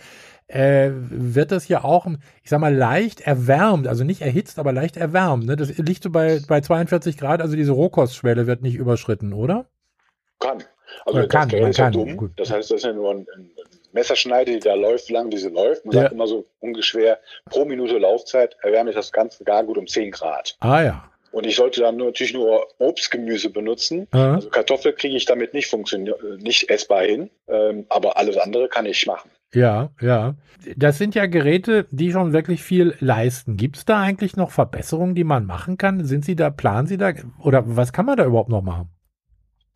äh, 0.48 0.90
wird 0.92 1.52
das 1.54 1.68
ja 1.68 1.84
auch, 1.84 2.08
ich 2.44 2.50
sag 2.50 2.60
mal, 2.60 2.76
leicht 2.76 3.22
erwärmt, 3.22 3.88
also 3.88 4.04
nicht 4.04 4.22
erhitzt, 4.22 4.60
aber 4.60 4.74
leicht 4.74 4.98
erwärmt. 4.98 5.46
Ne? 5.46 5.56
Das 5.56 5.78
liegt 5.78 6.04
so 6.04 6.10
bei, 6.10 6.42
bei 6.46 6.60
42 6.62 7.18
Grad, 7.18 7.42
also 7.42 7.56
diese 7.56 7.72
Rohkostschwelle 7.72 8.48
wird 8.48 8.62
nicht 8.62 8.76
überschritten, 8.76 9.32
oder? 9.32 9.66
Kann. 10.40 10.64
Also 11.06 11.20
das 11.20 11.30
kann, 11.30 11.50
man 11.50 11.70
ist 11.72 11.78
ja 11.78 11.86
kann, 11.86 11.94
dumm. 11.94 12.18
gut. 12.18 12.32
Das 12.38 12.52
heißt, 12.52 12.72
das 12.72 12.78
ist 12.78 12.86
ja 12.86 12.94
nur 12.94 13.12
ein, 13.12 13.28
ein 13.36 13.52
Messerschneide, 13.92 14.52
die 14.54 14.60
da 14.60 14.74
läuft, 14.76 15.10
wie 15.10 15.14
lange 15.14 15.30
diese 15.30 15.50
läuft. 15.50 15.86
Man 15.86 15.96
Ja. 15.96 16.02
sagt 16.04 16.14
immer 16.14 16.28
so 16.28 16.46
ungefähr 16.60 17.20
pro 17.50 17.66
Minute 17.66 17.98
Laufzeit 17.98 18.56
erwärme 18.62 18.92
ich 18.92 18.96
das 18.96 19.12
Ganze 19.12 19.44
gar 19.44 19.64
gut 19.64 19.78
um 19.78 19.88
10 19.88 20.12
Grad. 20.12 20.56
Ah 20.60 20.82
ja. 20.82 21.04
Und 21.32 21.46
ich 21.46 21.56
sollte 21.56 21.82
dann 21.82 21.98
nur, 21.98 22.08
natürlich 22.08 22.34
nur 22.34 22.66
Obstgemüse 22.80 23.50
benutzen. 23.50 24.08
Aha. 24.12 24.36
Also 24.36 24.50
Kartoffel 24.50 24.94
kriege 24.94 25.16
ich 25.18 25.26
damit 25.26 25.54
nicht 25.54 25.68
funktioniert, 25.70 26.18
nicht 26.40 26.70
essbar 26.70 27.04
hin, 27.04 27.30
ähm, 27.48 27.86
aber 27.90 28.18
alles 28.18 28.38
andere 28.38 28.70
kann 28.70 28.86
ich 28.86 29.06
machen. 29.06 29.30
Ja, 29.54 29.90
ja. 30.02 30.36
Das 30.76 30.98
sind 30.98 31.16
ja 31.16 31.26
Geräte, 31.26 31.86
die 31.92 32.12
schon 32.12 32.34
wirklich 32.34 32.64
viel 32.64 32.96
leisten. 33.00 33.56
Gibt 33.58 33.78
es 33.78 33.86
da 33.86 34.02
eigentlich 34.02 34.36
noch 34.36 34.52
Verbesserungen, 34.52 35.16
die 35.16 35.24
man 35.24 35.46
machen 35.46 35.78
kann? 35.78 36.04
Sind 36.06 36.26
Sie 36.26 36.36
da, 36.36 36.50
planen 36.50 36.88
Sie 36.88 36.98
da, 36.98 37.14
oder 37.42 37.64
was 37.66 37.94
kann 37.94 38.06
man 38.06 38.18
da 38.18 38.26
überhaupt 38.26 38.50
noch 38.50 38.62
machen? 38.62 38.90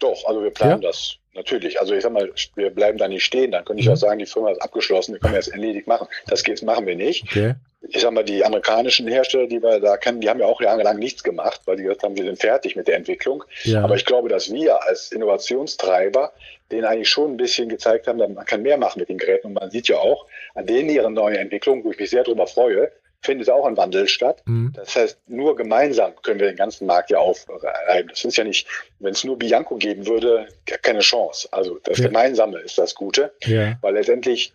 Doch, 0.02 0.26
also 0.26 0.44
wir 0.44 0.52
planen 0.52 0.82
das 0.82 1.16
natürlich. 1.34 1.80
Also 1.80 1.94
ich 1.94 2.04
sag 2.04 2.12
mal, 2.12 2.30
wir 2.56 2.70
bleiben 2.72 2.98
da 2.98 3.08
nicht 3.08 3.24
stehen. 3.24 3.52
Dann 3.52 3.64
könnte 3.64 3.80
ich 3.82 3.88
Mhm. 3.88 3.94
auch 3.94 3.98
sagen, 3.98 4.20
die 4.20 4.26
Firma 4.26 4.52
ist 4.52 4.62
abgeschlossen, 4.62 5.14
wir 5.14 5.20
können 5.20 5.36
jetzt 5.36 5.48
erledigt 5.54 5.88
machen. 5.88 6.08
Das 6.28 6.44
geht's 6.44 6.62
machen 6.62 6.86
wir 6.86 6.96
nicht. 6.96 7.24
Okay. 7.24 7.54
Ich 7.88 8.02
sag 8.02 8.12
mal, 8.12 8.24
die 8.24 8.44
amerikanischen 8.46 9.08
Hersteller, 9.08 9.48
die 9.48 9.62
wir 9.62 9.80
da 9.80 9.98
kennen, 9.98 10.22
die 10.22 10.30
haben 10.30 10.40
ja 10.40 10.46
auch 10.46 10.62
jahrelang 10.62 11.00
nichts 11.00 11.24
gemacht, 11.24 11.62
weil 11.66 11.78
die 11.78 11.84
gesagt 11.84 12.04
haben, 12.04 12.16
wir 12.18 12.26
sind 12.26 12.40
fertig 12.40 12.76
mit 12.76 12.88
der 12.88 12.96
Entwicklung. 12.96 13.44
Ja. 13.64 13.84
Aber 13.84 13.96
ich 13.96 14.06
glaube, 14.06 14.30
dass 14.30 14.52
wir 14.54 14.84
als 14.88 15.12
Innovationstreiber 15.12 16.32
denen 16.72 16.86
eigentlich 16.86 17.10
schon 17.10 17.34
ein 17.34 17.38
bisschen 17.38 17.70
gezeigt 17.70 18.08
haben, 18.08 18.18
man 18.20 18.46
kann 18.46 18.62
mehr 18.62 18.78
machen 18.78 19.00
mit 19.00 19.10
den 19.10 19.18
Geräten. 19.18 19.48
Und 19.48 19.54
man 19.54 19.70
sieht 19.72 19.88
ja 19.88 19.98
auch, 19.98 20.26
an 20.56 20.66
denen 20.66 20.90
ihre 20.90 21.12
neue 21.12 21.38
Entwicklung, 21.38 21.84
wo 21.84 21.92
ich 21.92 22.00
mich 22.00 22.10
sehr 22.10 22.24
darüber 22.24 22.48
freue, 22.48 22.92
findet 23.22 23.50
auch 23.50 23.66
ein 23.66 23.78
Wandel 23.78 24.08
statt. 24.08 24.42
Mhm. 24.46 24.74
Das 24.76 24.96
heißt, 24.96 25.20
nur 25.30 25.56
gemeinsam 25.56 26.14
können 26.24 26.40
wir 26.40 26.48
den 26.48 26.56
ganzen 26.58 26.88
Markt 26.88 27.12
ja 27.12 27.20
aufreiben. 27.20 28.10
Das 28.10 28.26
ist 28.26 28.36
ja 28.38 28.44
nicht, 28.44 28.68
wenn 29.00 29.14
es 29.14 29.24
nur 29.24 29.38
Bianco 29.38 29.76
geben 29.76 30.08
würde, 30.08 30.48
keine 30.82 31.00
Chance. 31.00 31.48
Also 31.52 31.80
das 31.84 32.00
Ja. 32.00 32.08
Gemeinsame 32.08 32.60
ist 32.60 32.78
das 32.78 32.96
Gute, 32.96 33.32
Ja. 33.46 33.78
weil 33.82 33.94
letztendlich 33.94 34.54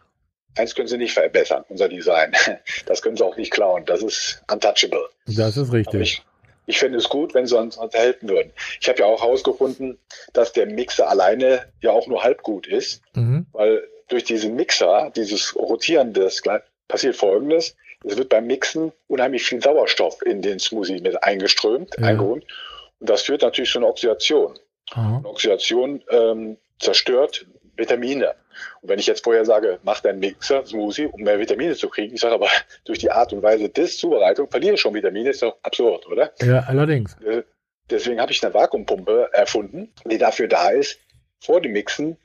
eins 0.56 0.74
können 0.74 0.88
sie 0.88 0.98
nicht 0.98 1.12
verbessern, 1.12 1.64
unser 1.68 1.88
Design. 1.88 2.32
Das 2.86 3.02
können 3.02 3.16
sie 3.16 3.24
auch 3.24 3.36
nicht 3.36 3.52
klauen. 3.52 3.84
Das 3.84 4.02
ist 4.02 4.42
untouchable. 4.50 5.08
Das 5.26 5.56
ist 5.56 5.68
Aber 5.68 5.72
richtig. 5.78 6.00
ich, 6.00 6.22
ich 6.66 6.78
finde 6.78 6.98
es 6.98 7.08
gut, 7.08 7.34
wenn 7.34 7.46
sie 7.46 7.56
uns, 7.56 7.76
uns 7.76 7.94
helfen 7.94 8.28
würden. 8.28 8.52
Ich 8.80 8.88
habe 8.88 8.98
ja 9.00 9.06
auch 9.06 9.22
herausgefunden, 9.22 9.98
dass 10.32 10.52
der 10.52 10.66
Mixer 10.66 11.08
alleine 11.08 11.66
ja 11.82 11.90
auch 11.92 12.06
nur 12.08 12.24
halb 12.24 12.42
gut 12.42 12.66
ist, 12.66 13.02
Mhm. 13.14 13.46
weil 13.52 13.86
durch 14.08 14.24
diesen 14.24 14.54
Mixer, 14.56 15.12
dieses 15.14 15.54
Rotieren 15.56 16.12
des 16.12 16.42
Gle- 16.42 16.62
passiert 16.88 17.16
Folgendes. 17.16 17.76
Es 18.06 18.16
wird 18.16 18.28
beim 18.28 18.46
Mixen 18.46 18.92
unheimlich 19.08 19.44
viel 19.44 19.60
Sauerstoff 19.62 20.22
in 20.24 20.40
den 20.42 20.58
Smoothie 20.58 21.00
mit 21.00 21.22
eingeströmt, 21.22 21.94
Ja. 21.98 22.06
eingeholt. 22.08 22.44
Und 23.00 23.10
das 23.10 23.22
führt 23.22 23.42
natürlich 23.42 23.70
zu 23.70 23.78
einer 23.78 23.88
Oxidation. 23.88 24.58
Aha. 24.92 25.16
Und 25.18 25.26
Oxidation 25.26 26.02
ähm, 26.10 26.56
zerstört 26.78 27.46
Vitamine. 27.76 28.34
Und 28.80 28.88
wenn 28.88 28.98
ich 28.98 29.06
jetzt 29.06 29.22
vorher 29.24 29.44
sage, 29.44 29.78
mach 29.82 30.00
deinen 30.00 30.20
Mixer 30.20 30.64
Smoothie, 30.64 31.06
um 31.06 31.20
mehr 31.22 31.38
Vitamine 31.38 31.74
zu 31.74 31.88
kriegen, 31.90 32.14
ich 32.14 32.20
sage 32.20 32.34
aber, 32.34 32.48
durch 32.84 32.98
die 33.00 33.10
Art 33.10 33.32
und 33.32 33.42
Weise 33.42 33.68
des 33.68 33.98
Zubereitung 33.98 34.48
verliere 34.50 34.74
ich 34.74 34.80
schon 34.80 34.94
Vitamine, 34.94 35.30
ist 35.30 35.42
doch 35.42 35.58
absurd, 35.62 36.06
oder? 36.06 36.32
Ja, 36.42 36.60
allerdings. 36.68 37.16
Äh, 37.24 37.42
Deswegen 37.88 38.20
habe 38.20 38.32
ich 38.32 38.42
eine 38.44 38.52
Vakuumpumpe 38.52 39.28
erfunden, 39.32 39.92
die 40.06 40.18
dafür 40.18 40.48
da 40.48 40.70
ist, 40.70 40.98
vor 41.38 41.60
dem 41.60 41.70
Mixen 41.72 42.16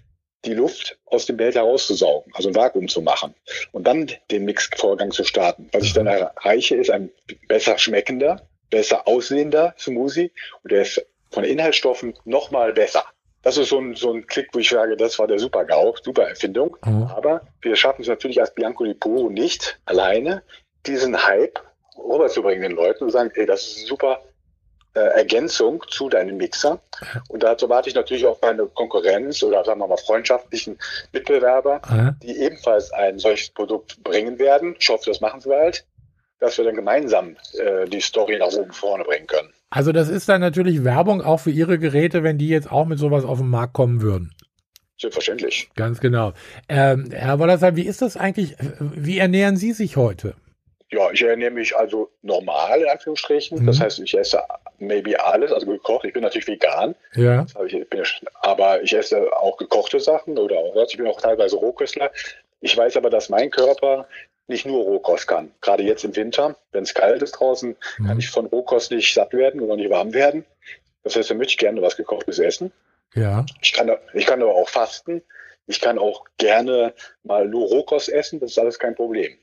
die 0.45 0.53
Luft 0.53 0.97
aus 1.05 1.25
dem 1.25 1.37
Behälter 1.37 1.61
rauszusaugen, 1.61 2.33
also 2.35 2.49
ein 2.49 2.55
Vakuum 2.55 2.87
zu 2.87 3.01
machen 3.01 3.35
und 3.71 3.85
dann 3.85 4.09
den 4.31 4.45
Mixvorgang 4.45 5.11
zu 5.11 5.23
starten. 5.23 5.69
Was 5.71 5.83
ich 5.83 5.93
dann 5.93 6.07
erreiche, 6.07 6.75
ist 6.75 6.89
ein 6.89 7.11
besser 7.47 7.77
schmeckender, 7.77 8.47
besser 8.69 9.07
aussehender 9.07 9.75
Smoothie 9.77 10.31
und 10.63 10.71
der 10.71 10.81
ist 10.81 11.05
von 11.29 11.43
Inhaltsstoffen 11.43 12.15
nochmal 12.25 12.73
besser. 12.73 13.05
Das 13.43 13.57
ist 13.57 13.69
so 13.69 13.79
ein, 13.79 13.95
so 13.95 14.13
ein 14.13 14.27
Klick, 14.27 14.49
wo 14.53 14.59
ich 14.59 14.69
sage, 14.69 14.95
das 14.95 15.17
war 15.17 15.27
der 15.27 15.39
super 15.39 15.65
GAU, 15.65 15.95
super 16.03 16.27
Erfindung. 16.27 16.77
Aha. 16.81 17.13
Aber 17.15 17.41
wir 17.61 17.75
schaffen 17.75 18.01
es 18.03 18.07
natürlich 18.07 18.39
als 18.39 18.53
Bianco 18.53 18.83
di 18.83 18.93
Puro 18.93 19.29
nicht 19.29 19.79
alleine, 19.85 20.43
diesen 20.85 21.25
Hype 21.25 21.59
rüberzubringen 21.97 22.61
den 22.61 22.71
Leuten 22.73 23.05
und 23.05 23.11
sagen, 23.11 23.31
ey, 23.35 23.45
das 23.45 23.63
ist 23.63 23.87
super 23.87 24.21
äh, 24.93 24.99
Ergänzung 24.99 25.83
zu 25.89 26.09
deinem 26.09 26.37
Mixer. 26.37 26.81
Und 27.29 27.43
dazu 27.43 27.69
warte 27.69 27.89
ich 27.89 27.95
natürlich 27.95 28.25
auf 28.25 28.41
meine 28.41 28.65
Konkurrenz 28.65 29.41
oder 29.43 29.63
sagen 29.63 29.79
wir 29.79 29.87
mal 29.87 29.97
freundschaftlichen 29.97 30.77
Mitbewerber, 31.13 31.81
Aha. 31.83 32.15
die 32.21 32.37
ebenfalls 32.37 32.91
ein 32.91 33.19
solches 33.19 33.49
Produkt 33.51 34.03
bringen 34.03 34.37
werden. 34.39 34.75
Ich 34.79 34.89
hoffe, 34.89 35.09
das 35.09 35.21
machen 35.21 35.39
sie 35.39 35.49
bald, 35.49 35.85
dass 36.39 36.57
wir 36.57 36.65
dann 36.65 36.75
gemeinsam 36.75 37.37
äh, 37.57 37.85
die 37.87 38.01
Story 38.01 38.37
nach 38.37 38.51
oben 38.51 38.73
vorne 38.73 39.03
bringen 39.03 39.27
können. 39.27 39.53
Also 39.69 39.93
das 39.93 40.09
ist 40.09 40.27
dann 40.27 40.41
natürlich 40.41 40.83
Werbung 40.83 41.21
auch 41.21 41.39
für 41.39 41.51
Ihre 41.51 41.79
Geräte, 41.79 42.23
wenn 42.23 42.37
die 42.37 42.49
jetzt 42.49 42.69
auch 42.69 42.85
mit 42.85 42.99
sowas 42.99 43.23
auf 43.23 43.37
den 43.37 43.47
Markt 43.47 43.73
kommen 43.73 44.01
würden. 44.01 44.35
Selbstverständlich. 44.99 45.69
Ganz 45.75 45.99
genau. 45.99 46.33
Ähm, 46.69 47.09
Herr 47.11 47.39
Wollersheim, 47.39 47.75
wie 47.75 47.87
ist 47.87 48.01
das 48.01 48.17
eigentlich? 48.17 48.55
Wie 48.79 49.17
ernähren 49.17 49.55
Sie 49.55 49.71
sich 49.71 49.95
heute? 49.95 50.35
Ja, 50.93 51.09
ich 51.11 51.21
ernähre 51.21 51.51
mich 51.51 51.75
also 51.75 52.09
normal, 52.21 52.81
in 52.81 52.89
Anführungsstrichen. 52.89 53.59
Mhm. 53.61 53.65
Das 53.67 53.79
heißt, 53.79 53.99
ich 53.99 54.13
esse 54.17 54.41
maybe 54.79 55.23
alles, 55.23 55.51
also 55.51 55.65
gekocht. 55.67 56.05
Ich 56.05 56.13
bin 56.13 56.21
natürlich 56.23 56.47
vegan, 56.47 56.95
Ja. 57.15 57.45
ich, 57.65 57.89
bin, 57.89 57.99
ja- 58.03 58.29
aber 58.41 58.81
ich 58.83 58.93
esse 58.93 59.31
auch 59.37 59.55
gekochte 59.57 59.99
Sachen 59.99 60.37
oder 60.37 60.57
auch. 60.57 60.75
Ich 60.89 60.97
bin 60.97 61.07
auch 61.07 61.21
teilweise 61.21 61.55
Rohköstler. 61.55 62.11
Ich 62.59 62.75
weiß 62.75 62.97
aber, 62.97 63.09
dass 63.09 63.29
mein 63.29 63.49
Körper 63.51 64.07
nicht 64.47 64.65
nur 64.65 64.83
Rohkost 64.83 65.27
kann. 65.27 65.51
Gerade 65.61 65.83
jetzt 65.83 66.03
im 66.03 66.13
Winter, 66.15 66.57
wenn 66.73 66.83
es 66.83 66.93
kalt 66.93 67.21
ist 67.21 67.31
draußen, 67.33 67.77
kann 67.97 68.13
Mhm. 68.15 68.19
ich 68.19 68.29
von 68.29 68.45
Rohkost 68.47 68.91
nicht 68.91 69.13
satt 69.13 69.31
werden 69.33 69.61
oder 69.61 69.77
nicht 69.77 69.89
warm 69.89 70.13
werden. 70.13 70.45
Das 71.03 71.15
heißt, 71.15 71.29
dann 71.29 71.37
möchte 71.37 71.51
ich 71.51 71.57
gerne 71.57 71.81
was 71.81 71.95
gekochtes 71.95 72.37
essen. 72.37 72.71
Ja. 73.15 73.45
Ich 73.61 73.71
kann, 73.71 73.89
ich 74.13 74.25
kann 74.25 74.41
aber 74.41 74.53
auch 74.55 74.67
fasten. 74.69 75.21
Ich 75.67 75.79
kann 75.79 75.97
auch 75.97 76.25
gerne 76.37 76.93
mal 77.23 77.47
nur 77.47 77.67
Rohkost 77.69 78.09
essen. 78.09 78.39
Das 78.41 78.51
ist 78.51 78.59
alles 78.59 78.77
kein 78.77 78.95
Problem. 78.95 79.37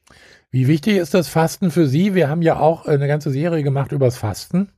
Wie 0.51 0.67
wichtig 0.67 0.97
ist 0.97 1.15
das 1.15 1.29
Fasten 1.29 1.71
für 1.71 1.87
Sie? 1.87 2.15
Wir 2.15 2.29
haben 2.29 2.43
ja 2.43 2.59
auch 2.59 2.87
eine 2.87 3.07
ganze 3.07 3.31
Serie 3.31 3.63
gemacht 3.63 3.93
übers 3.93 4.17
Fasten. 4.17 4.73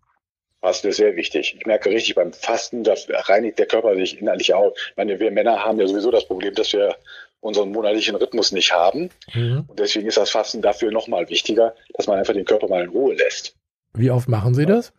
Fasten 0.61 0.89
ist 0.89 0.97
sehr 0.97 1.17
wichtig. 1.17 1.57
Ich 1.59 1.65
merke 1.67 1.91
richtig 1.91 2.17
beim 2.17 2.33
Fasten, 2.33 2.83
das 2.85 3.07
reinigt 3.09 3.59
der 3.59 3.67
Körper 3.67 3.95
sich 3.95 4.21
innerlich 4.21 4.53
auch. 4.53 4.75
Ich 4.91 4.97
meine, 4.97 5.19
wir 5.21 5.31
Männer 5.31 5.65
haben 5.65 5.79
ja 5.81 5.87
sowieso 5.87 6.11
das 6.11 6.27
Problem, 6.27 6.55
dass 6.55 6.73
wir 6.73 6.97
unseren 7.41 7.71
monatlichen 7.73 8.17
Rhythmus 8.17 8.53
nicht 8.53 8.73
haben. 8.73 9.09
Mhm. 9.33 9.65
Und 9.69 9.79
deswegen 9.79 10.07
ist 10.09 10.19
das 10.19 10.31
Fasten 10.31 10.61
dafür 10.61 10.91
nochmal 10.91 11.29
wichtiger, 11.31 11.75
dass 11.95 12.07
man 12.07 12.19
einfach 12.19 12.35
den 12.35 12.45
Körper 12.45 12.69
mal 12.69 12.83
in 12.85 12.91
Ruhe 12.91 13.15
lässt. 13.15 13.55
Wie 13.95 14.11
oft 14.11 14.29
machen 14.29 14.55
Sie 14.55 14.67
das? 14.67 14.93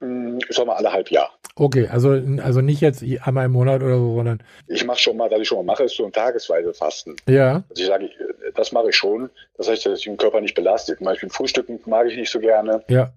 Hm, 0.00 0.38
Ich 0.48 0.56
sag 0.56 0.66
mal 0.66 0.74
alle 0.74 0.92
halb 0.92 1.10
Jahr. 1.10 1.30
Okay, 1.54 1.86
also, 1.86 2.18
also 2.42 2.62
nicht 2.62 2.80
jetzt 2.80 3.04
einmal 3.24 3.44
im 3.44 3.52
Monat 3.52 3.82
oder 3.82 3.98
so, 3.98 4.14
sondern 4.16 4.42
Ich 4.66 4.84
mache 4.84 4.98
schon 4.98 5.16
mal, 5.18 5.30
was 5.30 5.38
ich 5.40 5.48
schon 5.48 5.58
mal 5.58 5.72
mache, 5.74 5.84
ist 5.84 5.96
so 5.96 6.06
ein 6.06 6.12
tagesweise 6.12 6.72
Fasten. 6.74 7.14
ja, 7.28 7.62
Also 7.68 7.82
ich 7.82 7.86
sage, 7.86 8.06
ich, 8.06 8.12
das 8.54 8.72
mache 8.72 8.88
ich 8.90 8.96
schon. 8.96 9.30
Das 9.56 9.68
heißt, 9.68 9.86
dass 9.86 9.98
ich 9.98 10.04
den 10.04 10.16
Körper 10.16 10.40
nicht 10.40 10.54
belastet. 10.54 10.98
Zum 10.98 11.06
Beispiel 11.06 11.28
Frühstücken 11.30 11.80
mag 11.86 12.06
ich 12.06 12.16
nicht 12.16 12.30
so 12.30 12.40
gerne. 12.40 12.82
ja. 12.88 13.12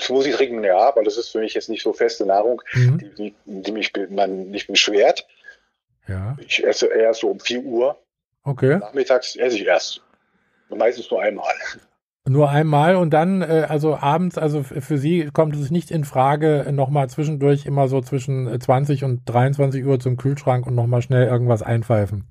Smoothie 0.00 0.30
trinken, 0.32 0.64
ja, 0.64 0.78
aber 0.78 1.02
das 1.04 1.18
ist 1.18 1.28
für 1.28 1.40
mich 1.40 1.52
jetzt 1.52 1.68
nicht 1.68 1.82
so 1.82 1.92
feste 1.92 2.24
Nahrung, 2.24 2.62
Mhm. 2.72 3.14
die, 3.16 3.34
die, 3.44 3.72
mich 3.72 3.92
man 4.08 4.48
nicht 4.48 4.66
beschwert. 4.66 5.26
Ja, 6.08 6.34
Ich 6.46 6.64
esse 6.64 6.86
erst 6.86 7.20
so 7.20 7.28
um 7.28 7.38
4 7.38 7.60
Uhr. 7.60 7.98
okay. 8.42 8.78
Nachmittags 8.78 9.36
esse 9.36 9.56
ich 9.56 9.66
erst. 9.66 10.00
Und 10.70 10.78
meistens 10.78 11.10
nur 11.10 11.20
einmal. 11.20 11.52
Nur 12.26 12.48
einmal 12.48 12.96
und 12.96 13.10
dann, 13.10 13.42
äh, 13.42 13.66
also 13.68 13.96
abends, 13.96 14.38
also 14.38 14.62
für 14.62 14.96
Sie 14.96 15.28
kommt 15.32 15.56
es 15.56 15.70
nicht 15.70 15.90
in 15.90 16.04
Frage, 16.04 16.66
nochmal 16.72 17.10
zwischendurch 17.10 17.66
immer 17.66 17.88
so 17.88 18.00
zwischen 18.00 18.46
äh, 18.46 18.58
20 18.58 19.04
und 19.04 19.22
23 19.26 19.84
Uhr 19.84 20.00
zum 20.00 20.16
Kühlschrank 20.16 20.66
und 20.66 20.74
nochmal 20.74 21.02
schnell 21.02 21.26
irgendwas 21.26 21.62
einpfeifen. 21.62 22.28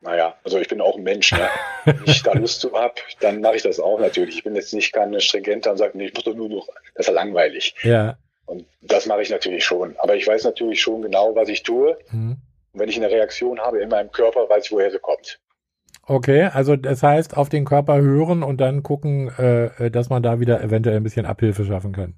Naja, 0.00 0.34
also 0.44 0.58
ich 0.58 0.68
bin 0.68 0.80
auch 0.96 0.98
ein 0.98 1.04
Mensch. 1.04 1.32
Ne? 1.32 1.48
Wenn 1.84 2.02
ich 2.06 2.22
da 2.22 2.32
Lust 2.32 2.60
zu 2.60 2.72
habe, 2.72 2.94
dann 3.20 3.40
mache 3.40 3.56
ich 3.56 3.62
das 3.62 3.78
auch 3.78 4.00
natürlich. 4.00 4.36
Ich 4.36 4.44
bin 4.44 4.54
jetzt 4.54 4.72
nicht 4.74 4.92
keine 4.92 5.20
Stringenter 5.20 5.72
und 5.72 5.76
sage, 5.76 5.96
nee, 5.96 6.06
ich 6.06 6.14
muss 6.14 6.24
doch 6.24 6.34
nur 6.34 6.48
noch, 6.48 6.66
das 6.94 7.06
ist 7.06 7.08
ja 7.08 7.14
langweilig. 7.14 7.74
Ja. 7.82 8.18
Und 8.46 8.64
das 8.80 9.06
mache 9.06 9.22
ich 9.22 9.30
natürlich 9.30 9.64
schon. 9.64 9.96
Aber 9.98 10.14
ich 10.14 10.26
weiß 10.26 10.44
natürlich 10.44 10.80
schon 10.80 11.02
genau, 11.02 11.34
was 11.34 11.48
ich 11.48 11.62
tue. 11.62 11.98
Mhm. 12.10 12.36
Und 12.72 12.80
wenn 12.80 12.88
ich 12.88 12.96
eine 12.96 13.10
Reaktion 13.10 13.58
habe 13.60 13.80
in 13.80 13.88
meinem 13.88 14.10
Körper, 14.10 14.48
weiß 14.48 14.66
ich, 14.66 14.72
woher 14.72 14.90
sie 14.90 14.98
kommt. 14.98 15.40
Okay, 16.08 16.44
also 16.52 16.76
das 16.76 17.02
heißt, 17.02 17.36
auf 17.36 17.48
den 17.48 17.64
Körper 17.64 18.00
hören 18.00 18.44
und 18.44 18.60
dann 18.60 18.84
gucken, 18.84 19.32
äh, 19.38 19.86
äh, 19.86 19.90
dass 19.90 20.08
man 20.08 20.22
da 20.22 20.38
wieder 20.38 20.62
eventuell 20.62 20.96
ein 20.96 21.02
bisschen 21.02 21.26
Abhilfe 21.26 21.64
schaffen 21.64 21.92
kann. 21.92 22.14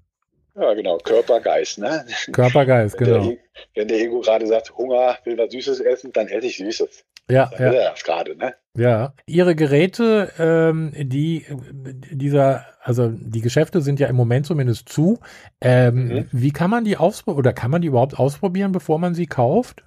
Ja, 0.54 0.74
genau. 0.74 0.98
Körper, 0.98 1.40
Geist. 1.40 1.78
Ne? 1.78 2.04
Körper, 2.32 2.66
Geist, 2.66 3.00
Wenn, 3.00 3.06
genau. 3.06 3.24
der, 3.28 3.36
wenn 3.76 3.88
der 3.88 3.98
Ego 3.98 4.20
gerade 4.20 4.46
sagt, 4.46 4.76
Hunger, 4.76 5.16
will 5.24 5.38
was 5.38 5.52
Süßes 5.52 5.80
essen, 5.80 6.12
dann 6.12 6.26
esse 6.26 6.48
ich 6.48 6.56
Süßes. 6.56 7.04
Ja, 7.30 7.46
Dann 7.46 7.58
will 7.58 7.74
ja, 7.74 7.80
er 7.80 7.90
das 7.90 8.04
gerade. 8.04 8.36
Ne? 8.36 8.54
Ja. 8.78 9.12
Ihre 9.26 9.54
Geräte, 9.54 10.30
ähm, 10.38 10.92
die, 10.96 11.44
dieser, 12.10 12.64
also 12.82 13.08
die 13.12 13.40
Geschäfte 13.40 13.80
sind 13.80 14.00
ja 14.00 14.08
im 14.08 14.16
Moment 14.16 14.46
zumindest 14.46 14.88
zu. 14.88 15.18
Ähm, 15.60 16.08
Mhm. 16.08 16.26
Wie 16.32 16.50
kann 16.52 16.70
man 16.70 16.84
die 16.84 16.96
ausprobieren 16.96 17.38
oder 17.38 17.52
kann 17.52 17.70
man 17.70 17.82
die 17.82 17.88
überhaupt 17.88 18.18
ausprobieren, 18.18 18.72
bevor 18.72 18.98
man 18.98 19.14
sie 19.14 19.26
kauft? 19.26 19.84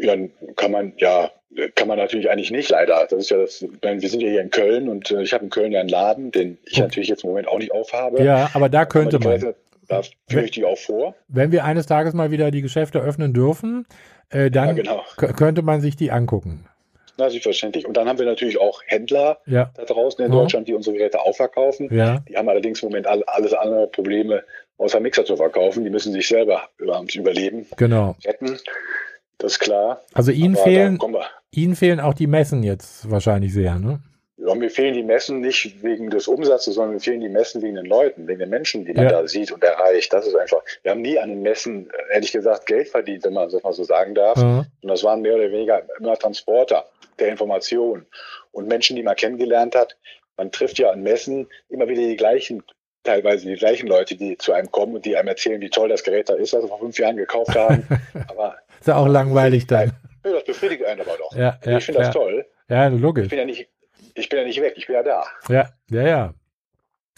Ja, 0.00 0.14
kann 0.56 0.70
man, 0.72 0.92
ja, 0.98 1.30
kann 1.74 1.88
man 1.88 1.98
natürlich 1.98 2.30
eigentlich 2.30 2.50
nicht, 2.50 2.70
leider. 2.70 3.06
Das 3.10 3.18
ist 3.18 3.30
ja 3.30 3.36
das, 3.38 3.62
wir 3.82 4.08
sind 4.08 4.22
ja 4.22 4.28
hier 4.30 4.40
in 4.40 4.50
Köln 4.50 4.88
und 4.88 5.10
äh, 5.10 5.22
ich 5.22 5.32
habe 5.34 5.44
in 5.44 5.50
Köln 5.50 5.70
ja 5.72 5.80
einen 5.80 5.88
Laden, 5.88 6.30
den 6.30 6.58
ich 6.64 6.78
Oh. 6.78 6.82
natürlich 6.84 7.08
jetzt 7.08 7.24
im 7.24 7.30
Moment 7.30 7.48
auch 7.48 7.58
nicht 7.58 7.72
aufhabe. 7.72 8.22
Ja, 8.22 8.50
aber 8.54 8.68
da 8.68 8.84
könnte 8.86 9.18
die 9.18 9.26
man. 9.28 9.38
Geräte- 9.40 9.56
Da 9.88 10.00
führe 10.30 10.44
ich 10.44 10.52
die 10.52 10.64
auch 10.64 10.78
vor. 10.78 11.14
Wenn 11.28 11.52
wir 11.52 11.64
eines 11.64 11.86
Tages 11.86 12.14
mal 12.14 12.30
wieder 12.30 12.50
die 12.50 12.62
Geschäfte 12.62 13.00
öffnen 13.00 13.34
dürfen, 13.34 13.84
äh, 14.30 14.50
dann 14.50 14.68
Ja, 14.76 14.82
genau. 14.82 15.02
könnte 15.16 15.60
man 15.62 15.80
sich 15.82 15.96
die 15.96 16.10
angucken. 16.12 16.64
Na, 17.18 17.28
selbstverständlich. 17.28 17.86
Und 17.86 17.96
dann 17.96 18.08
haben 18.08 18.18
wir 18.18 18.26
natürlich 18.26 18.58
auch 18.60 18.80
Händler 18.86 19.38
Ja, 19.46 19.70
da 19.76 19.84
draußen 19.84 20.24
in 20.24 20.32
Ja. 20.32 20.38
Deutschland, 20.40 20.66
die 20.68 20.74
unsere 20.74 20.96
Geräte 20.96 21.20
auch 21.20 21.36
verkaufen. 21.36 21.88
ja, 21.94 22.22
Die 22.28 22.36
haben 22.36 22.48
allerdings 22.48 22.82
im 22.82 22.88
Moment 22.88 23.06
all, 23.06 23.22
alles 23.24 23.52
andere 23.52 23.86
Probleme, 23.86 24.42
außer 24.78 24.98
Mixer 25.00 25.24
zu 25.24 25.36
verkaufen. 25.36 25.84
Die 25.84 25.90
müssen 25.90 26.12
sich 26.12 26.26
selber 26.28 26.62
über- 26.78 27.04
überleben, 27.14 27.66
genau. 27.76 28.16
retten. 28.24 28.58
Das 29.38 29.52
ist 29.52 29.58
klar. 29.58 30.00
Also 30.14 30.30
Ihnen 30.30 30.54
Aber 30.56 30.64
fehlen. 30.64 30.98
Ihnen 31.50 31.76
fehlen 31.76 32.00
auch 32.00 32.14
die 32.14 32.26
Messen 32.26 32.62
jetzt 32.62 33.10
wahrscheinlich 33.10 33.52
sehr, 33.52 33.74
ne? 33.78 34.00
Ja, 34.38 34.54
mir 34.56 34.70
fehlen 34.70 34.94
die 34.94 35.02
Messen 35.04 35.40
nicht 35.40 35.84
wegen 35.84 36.10
des 36.10 36.26
Umsatzes, 36.26 36.74
sondern 36.74 36.94
mir 36.94 37.00
fehlen 37.00 37.20
die 37.20 37.28
Messen 37.28 37.62
wegen 37.62 37.76
den 37.76 37.84
Leuten, 37.86 38.26
wegen 38.26 38.40
den 38.40 38.50
Menschen, 38.50 38.84
die 38.84 38.92
man 38.92 39.04
Ja. 39.04 39.10
da 39.10 39.26
sieht 39.28 39.52
und 39.52 39.62
erreicht. 39.62 40.12
Das 40.12 40.26
ist 40.26 40.34
einfach. 40.34 40.62
Wir 40.82 40.90
haben 40.92 41.02
nie 41.02 41.16
an 41.18 41.28
den 41.28 41.42
Messen, 41.42 41.88
äh, 41.90 42.14
ehrlich 42.14 42.32
gesagt, 42.32 42.66
Geld 42.66 42.88
verdient, 42.88 43.24
wenn 43.24 43.34
man 43.34 43.48
das 43.50 43.62
mal 43.62 43.72
so 43.72 43.84
sagen 43.84 44.14
darf. 44.16 44.38
Ja. 44.38 44.64
Und 44.80 44.88
das 44.88 45.04
waren 45.04 45.20
mehr 45.22 45.34
oder 45.36 45.50
weniger 45.52 45.82
immer 46.00 46.16
Transporter 46.16 46.86
der 47.18 47.28
Information 47.28 48.06
und 48.52 48.68
Menschen, 48.68 48.96
die 48.96 49.02
man 49.02 49.16
kennengelernt 49.16 49.74
hat. 49.74 49.96
Man 50.36 50.50
trifft 50.50 50.78
ja 50.78 50.90
an 50.90 51.02
Messen 51.02 51.46
immer 51.68 51.88
wieder 51.88 52.02
die 52.02 52.16
gleichen, 52.16 52.62
teilweise 53.04 53.46
die 53.48 53.54
gleichen 53.56 53.86
Leute, 53.86 54.16
die 54.16 54.36
zu 54.38 54.52
einem 54.52 54.70
kommen 54.70 54.94
und 54.94 55.04
die 55.04 55.16
einem 55.16 55.28
erzählen, 55.28 55.60
wie 55.60 55.70
toll 55.70 55.88
das 55.88 56.02
Gerät 56.02 56.28
da 56.28 56.34
ist, 56.34 56.52
was 56.52 56.62
sie 56.62 56.68
vor 56.68 56.78
fünf 56.78 56.98
Jahren 56.98 57.16
gekauft 57.16 57.54
haben. 57.54 57.86
aber 58.28 58.56
Ist 58.80 58.88
ja 58.88 58.96
auch 58.96 59.08
langweilig 59.08 59.66
dann. 59.66 59.92
ja, 60.24 60.32
das 60.32 60.44
befriedigt 60.44 60.84
einen 60.84 61.00
aber 61.00 61.16
doch. 61.18 61.34
Ja, 61.36 61.58
ja, 61.64 61.78
ich 61.78 61.84
finde 61.84 62.00
das 62.00 62.12
toll. 62.12 62.46
Ja, 62.68 62.88
Ich 62.92 63.00
logisch. 63.00 63.28
bin 63.28 63.38
ja 63.38 63.44
nicht, 63.44 63.68
ich 64.14 64.28
bin 64.28 64.38
ja 64.38 64.44
nicht 64.44 64.60
weg, 64.60 64.74
ich 64.76 64.86
bin 64.86 64.94
ja 64.96 65.02
da. 65.02 65.24
Ja, 65.48 65.68
ja, 65.90 66.02
ja. 66.02 66.34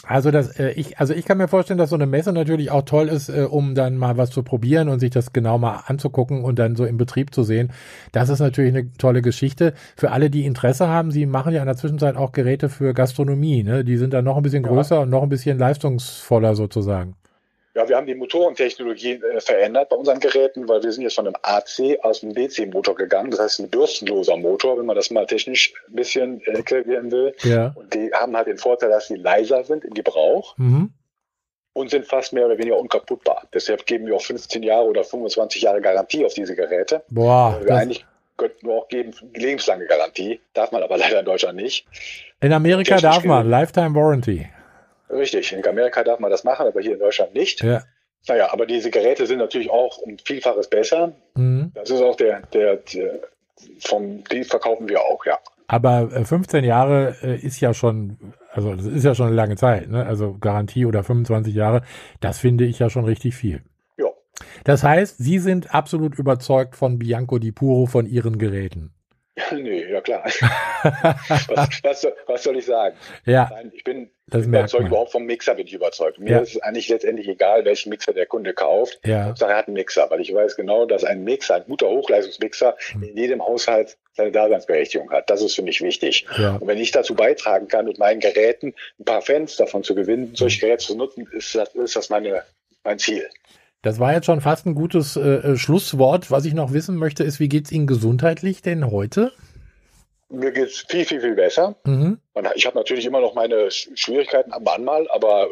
Also 0.07 0.31
das, 0.31 0.59
äh, 0.59 0.71
ich, 0.73 0.99
also 0.99 1.14
ich 1.14 1.25
kann 1.25 1.38
mir 1.38 1.49
vorstellen, 1.49 1.79
dass 1.79 1.90
so 1.90 1.97
eine 1.97 2.07
Messe 2.07 2.33
natürlich 2.33 2.71
auch 2.71 2.83
toll 2.83 3.09
ist, 3.09 3.29
äh, 3.29 3.47
um 3.49 3.75
dann 3.75 3.97
mal 3.97 4.17
was 4.17 4.31
zu 4.31 4.43
probieren 4.43 4.88
und 4.88 5.01
sich 5.01 5.11
das 5.11 5.33
genau 5.33 5.59
mal 5.59 5.83
anzugucken 5.87 6.43
und 6.45 6.59
dann 6.59 6.77
so 6.77 6.85
im 6.85 6.97
Betrieb 6.97 7.35
zu 7.35 7.43
sehen. 7.43 7.73
Das 8.12 8.29
ist 8.29 8.40
natürlich 8.40 8.75
eine 8.75 8.93
tolle 8.95 9.23
Geschichte. 9.23 9.75
Für 9.97 10.11
alle, 10.12 10.31
die 10.31 10.45
Interesse 10.45 10.88
haben, 10.88 11.11
sie 11.11 11.27
machen 11.27 11.53
ja 11.55 11.61
in 11.61 11.67
der 11.67 11.77
Zwischenzeit 11.77 12.17
auch 12.17 12.33
Geräte 12.33 12.69
für 12.69 12.95
Gastronomie, 12.95 13.62
ne? 13.62 13.85
Die 13.85 13.97
sind 13.97 14.12
dann 14.12 14.25
noch 14.25 14.37
ein 14.37 14.43
bisschen 14.43 14.64
Ja. 14.64 14.71
größer 14.71 15.01
und 15.01 15.11
noch 15.11 15.23
ein 15.23 15.29
bisschen 15.29 15.59
leistungsvoller 15.59 16.55
sozusagen. 16.55 17.17
Ja, 17.77 17.89
wir 17.89 17.97
haben 17.97 18.07
die 18.07 18.15
Motorentechnologie 18.15 19.15
äh, 19.15 19.41
verändert 19.41 19.89
bei 19.89 19.97
unseren 19.97 20.21
Geräten, 20.21 20.69
weil 20.69 20.83
wir 20.83 20.93
sind 20.93 21.03
jetzt 21.03 21.17
von 21.17 21.27
einem 21.27 21.35
AC 21.43 21.99
aus 22.05 22.23
einem 22.23 22.33
DC-Motor 22.35 22.95
gegangen. 22.95 23.31
Das 23.33 23.41
heißt 23.41 23.61
ein 23.61 23.69
bürstenloser 23.71 24.37
Motor, 24.37 24.79
wenn 24.79 24.87
man 24.87 24.95
das 24.95 25.11
mal 25.11 25.27
technisch 25.27 25.73
ein 25.89 25.95
bisschen 25.97 26.41
äh, 26.43 26.53
erklären 26.53 27.11
will. 27.11 27.35
Ja. 27.43 27.73
Und 27.75 27.93
die 27.93 28.11
haben 28.13 28.37
halt 28.37 28.47
den 28.47 28.59
Vorteil, 28.59 28.91
dass 28.91 29.09
sie 29.09 29.17
leiser 29.17 29.65
sind 29.65 29.85
im 29.85 29.93
Gebrauch 29.95 30.55
Mhm. 30.57 30.91
und 31.73 31.91
sind 31.91 32.07
fast 32.07 32.33
mehr 32.33 32.47
oder 32.47 32.59
weniger 32.59 32.79
unkaputtbar. 32.79 33.43
Deshalb 33.53 33.85
geben 33.87 34.07
wir 34.07 34.15
auch 34.15 34.23
15 34.23 34.63
Jahre 34.63 34.85
oder 34.87 35.03
25 35.03 35.63
Jahre 35.63 35.81
Garantie 35.81 36.25
auf 36.25 36.35
diese 36.35 36.55
Geräte. 36.55 37.03
Boah, 37.11 37.57
wir 37.59 37.67
das, 37.67 37.81
eigentlich 37.83 38.07
könnten 38.37 38.69
wir 38.69 38.75
auch 38.75 38.89
geben 38.89 39.13
lebenslange 39.35 39.87
Garantie. 39.87 40.41
Darf 40.55 40.71
man 40.71 40.83
aber 40.85 40.97
leider 40.97 41.19
in 41.19 41.27
Deutschland 41.27 41.57
nicht. 41.57 41.87
in 42.41 42.53
Amerika 42.53 42.99
darf 42.99 43.25
man, 43.25 43.49
Lifetime 43.51 43.95
Warranty. 43.97 44.47
Richtig, 45.11 45.53
in 45.53 45.67
Amerika 45.67 46.03
darf 46.03 46.19
man 46.19 46.31
das 46.31 46.45
machen, 46.45 46.67
aber 46.67 46.81
hier 46.81 46.95
in 46.95 46.99
Deutschland 46.99 47.35
nicht. 47.35 47.62
Ja. 47.62 47.83
Naja, 48.27 48.53
aber 48.53 48.67
diese 48.67 48.90
Geräte 48.90 49.27
sind 49.27 49.38
natürlich 49.38 49.71
auch 49.71 49.99
um 49.99 50.17
Vielfaches 50.19 50.69
besser. 50.69 51.12
Mhm. 51.35 51.73
Das 51.75 51.90
ist 51.90 52.01
auch 52.01 52.17
der, 52.17 52.40
der, 52.53 52.77
der 52.77 53.21
vom, 53.81 54.25
die 54.25 54.45
verkaufen 54.45 54.88
wir 54.88 55.01
auch, 55.01 55.25
ja. 55.27 55.38
Aber 55.67 56.11
äh, 56.12 56.25
15 56.25 56.64
Jahre 56.64 57.17
äh, 57.23 57.37
ist 57.37 57.61
ja 57.61 57.75
schon, 57.75 58.35
also 58.51 58.75
das 58.75 58.87
ist 58.87 59.05
ja 59.05 59.14
schon 59.14 59.29
eine 59.29 59.37
lange 59.37 59.57
Zeit, 59.57 59.88
ne? 59.88 60.05
Also 60.07 60.37
Garantie 60.38 60.87
oder 60.87 61.03
25 61.03 61.55
Jahre, 61.55 61.83
das 62.21 62.38
finde 62.38 62.64
ich 62.64 62.79
ja 62.79 62.90
schon 62.90 63.05
richtig 63.05 63.35
viel. 63.35 63.62
Ja. 63.97 64.07
Das 64.64 64.83
heißt, 64.83 65.19
Sie 65.19 65.38
sind 65.38 65.75
absolut 65.75 66.19
überzeugt 66.19 66.77
von 66.77 66.99
Bianco 66.99 67.38
di 67.38 67.53
Puro, 67.53 67.87
von 67.87 68.07
Ihren 68.07 68.38
Geräten. 68.38 68.95
nee, 69.53 69.85
ja 69.90 70.01
klar. 70.01 70.25
was, 71.49 71.81
was, 71.83 72.01
soll- 72.03 72.14
was 72.27 72.42
soll 72.42 72.57
ich 72.57 72.66
sagen? 72.66 72.97
Ja, 73.25 73.49
Nein, 73.53 73.73
ich 73.75 73.83
bin 73.85 74.11
das 74.29 74.47
überzeugt, 74.47 74.87
überhaupt 74.87 75.11
vom 75.12 75.25
Mixer 75.25 75.55
bin 75.55 75.66
ich 75.66 75.73
überzeugt. 75.75 76.18
Mir 76.18 76.31
Ja. 76.31 76.38
ist 76.38 76.55
es 76.57 76.62
eigentlich 76.62 76.88
letztendlich 76.88 77.29
egal, 77.29 77.64
welchen 77.64 77.90
Mixer 77.90 78.12
der 78.12 78.27
Kunde 78.27 78.55
kauft. 78.55 79.01
Ja, 79.05 79.25
Hauptsache 79.25 79.51
er 79.51 79.57
hat 79.59 79.66
einen 79.66 79.75
Mixer, 79.75 80.09
weil 80.11 80.20
ich 80.20 80.33
weiß 80.33 80.57
genau, 80.57 80.87
dass 80.87 81.05
ein 81.05 81.25
Mixer, 81.25 81.57
ein 81.57 81.64
guter 81.66 81.88
Hochleistungsmixer 81.88 82.77
Hm. 82.92 83.03
in 83.03 83.16
jedem 83.16 83.42
Haushalt 83.44 83.97
seine 84.12 84.31
Daseinsberechtigung 84.31 85.11
hat. 85.11 85.29
Das 85.29 85.42
ist 85.42 85.57
für 85.57 85.62
mich 85.62 85.83
wichtig. 85.83 86.27
ja. 86.38 86.57
Und 86.57 86.66
wenn 86.68 86.79
ich 86.79 86.92
dazu 86.92 87.14
beitragen 87.14 87.66
kann, 87.68 87.87
mit 87.87 87.99
meinen 87.99 88.20
Geräten 88.20 88.73
ein 89.01 89.05
paar 89.05 89.23
Fans 89.23 89.57
davon 89.57 89.83
zu 89.83 89.94
gewinnen, 89.97 90.33
solche 90.37 90.61
Geräte 90.61 90.85
zu 90.85 90.97
nutzen, 90.97 91.27
ist 91.33 91.55
das, 91.55 91.75
ist 91.75 91.97
das 91.97 92.09
meine, 92.09 92.42
mein 92.85 92.99
Ziel. 93.01 93.29
Das 93.85 94.01
war 94.01 94.12
jetzt 94.14 94.25
schon 94.27 94.40
fast 94.40 94.66
ein 94.66 94.75
gutes 94.75 95.16
äh, 95.16 95.20
äh, 95.20 95.57
Schlusswort. 95.57 96.31
Was 96.31 96.47
ich 96.47 96.55
noch 96.55 96.73
wissen 96.73 96.97
möchte, 96.97 97.23
ist, 97.23 97.38
wie 97.38 97.49
geht's 97.49 97.70
Ihnen 97.70 97.87
gesundheitlich 97.87 98.62
denn 98.62 98.90
heute? 98.90 99.31
Mir 100.31 100.51
geht's 100.53 100.87
viel, 100.88 101.05
viel, 101.05 101.20
viel 101.20 101.35
besser. 101.35 101.77
Mhm. 101.85 102.18
Ich 102.55 102.66
habe 102.66 102.77
natürlich 102.77 103.05
immer 103.05 103.20
noch 103.20 103.35
meine 103.35 103.66
Sch- 103.66 103.90
Schwierigkeiten 103.94 104.53
am 104.53 104.66
Anmal, 104.66 105.07
aber 105.11 105.49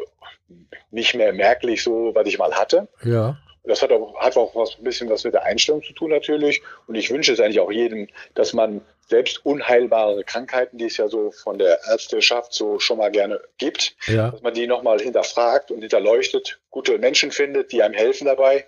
nicht 0.91 1.13
mehr 1.15 1.31
merklich 1.31 1.83
so, 1.83 2.11
was 2.13 2.27
ich 2.27 2.37
mal 2.39 2.51
hatte. 2.53 2.87
Ja. 3.03 3.37
Das 3.65 3.81
hat 3.81 3.91
auch, 3.91 4.19
hat 4.19 4.35
auch 4.35 4.53
was, 4.55 4.77
ein 4.77 4.83
bisschen 4.83 5.09
was 5.09 5.23
mit 5.23 5.35
der 5.35 5.43
Einstellung 5.43 5.83
zu 5.83 5.93
tun 5.93 6.09
natürlich. 6.09 6.61
Und 6.87 6.95
ich 6.95 7.11
wünsche 7.11 7.31
es 7.31 7.39
eigentlich 7.39 7.59
auch 7.59 7.71
jedem, 7.71 8.07
dass 8.33 8.51
man 8.51 8.81
selbst 9.07 9.45
unheilbare 9.45 10.23
Krankheiten, 10.23 10.77
die 10.77 10.85
es 10.85 10.97
ja 10.97 11.07
so 11.07 11.31
von 11.31 11.57
der 11.57 11.79
Ärzteschaft 11.89 12.53
so 12.53 12.79
schon 12.79 12.97
mal 12.97 13.11
gerne 13.11 13.39
gibt, 13.57 13.95
Ja. 14.07 14.31
dass 14.31 14.41
man 14.41 14.53
die 14.53 14.67
nochmal 14.67 14.99
hinterfragt 14.99 15.71
und 15.71 15.81
hinterleuchtet, 15.81 16.59
gute 16.69 16.97
Menschen 16.97 17.31
findet, 17.31 17.71
die 17.71 17.83
einem 17.83 17.93
helfen 17.93 18.25
dabei. 18.25 18.65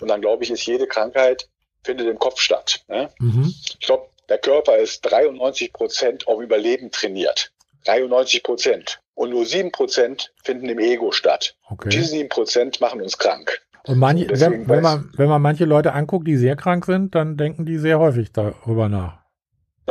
Und 0.00 0.08
dann 0.08 0.20
glaube 0.20 0.44
ich, 0.44 0.50
ist 0.50 0.66
jede 0.66 0.86
Krankheit 0.86 1.48
findet 1.84 2.06
im 2.06 2.18
Kopf 2.18 2.40
statt. 2.40 2.84
Ne? 2.88 3.10
Mhm. 3.18 3.52
Ich 3.78 3.86
glaube, 3.86 4.06
der 4.28 4.38
Körper 4.38 4.76
ist 4.76 5.02
93 5.02 5.72
Prozent 5.72 6.28
auf 6.28 6.40
Überleben 6.40 6.90
trainiert. 6.90 7.52
93 7.86 8.42
Prozent. 8.42 9.00
Und 9.14 9.30
nur 9.30 9.44
7 9.44 9.72
Prozent 9.72 10.32
finden 10.42 10.68
im 10.68 10.78
Ego 10.78 11.12
statt. 11.12 11.56
Okay. 11.68 11.88
Diese 11.90 12.06
7 12.06 12.28
Prozent 12.28 12.80
machen 12.80 13.02
uns 13.02 13.18
krank. 13.18 13.60
Und 13.84 13.98
manche, 13.98 14.28
wenn, 14.40 14.68
wenn, 14.68 14.80
man, 14.80 15.10
wenn 15.16 15.28
man 15.28 15.42
manche 15.42 15.64
Leute 15.64 15.92
anguckt, 15.92 16.26
die 16.28 16.36
sehr 16.36 16.54
krank 16.54 16.86
sind, 16.86 17.14
dann 17.16 17.36
denken 17.36 17.66
die 17.66 17.78
sehr 17.78 17.98
häufig 17.98 18.32
darüber 18.32 18.88
nach. 18.88 19.21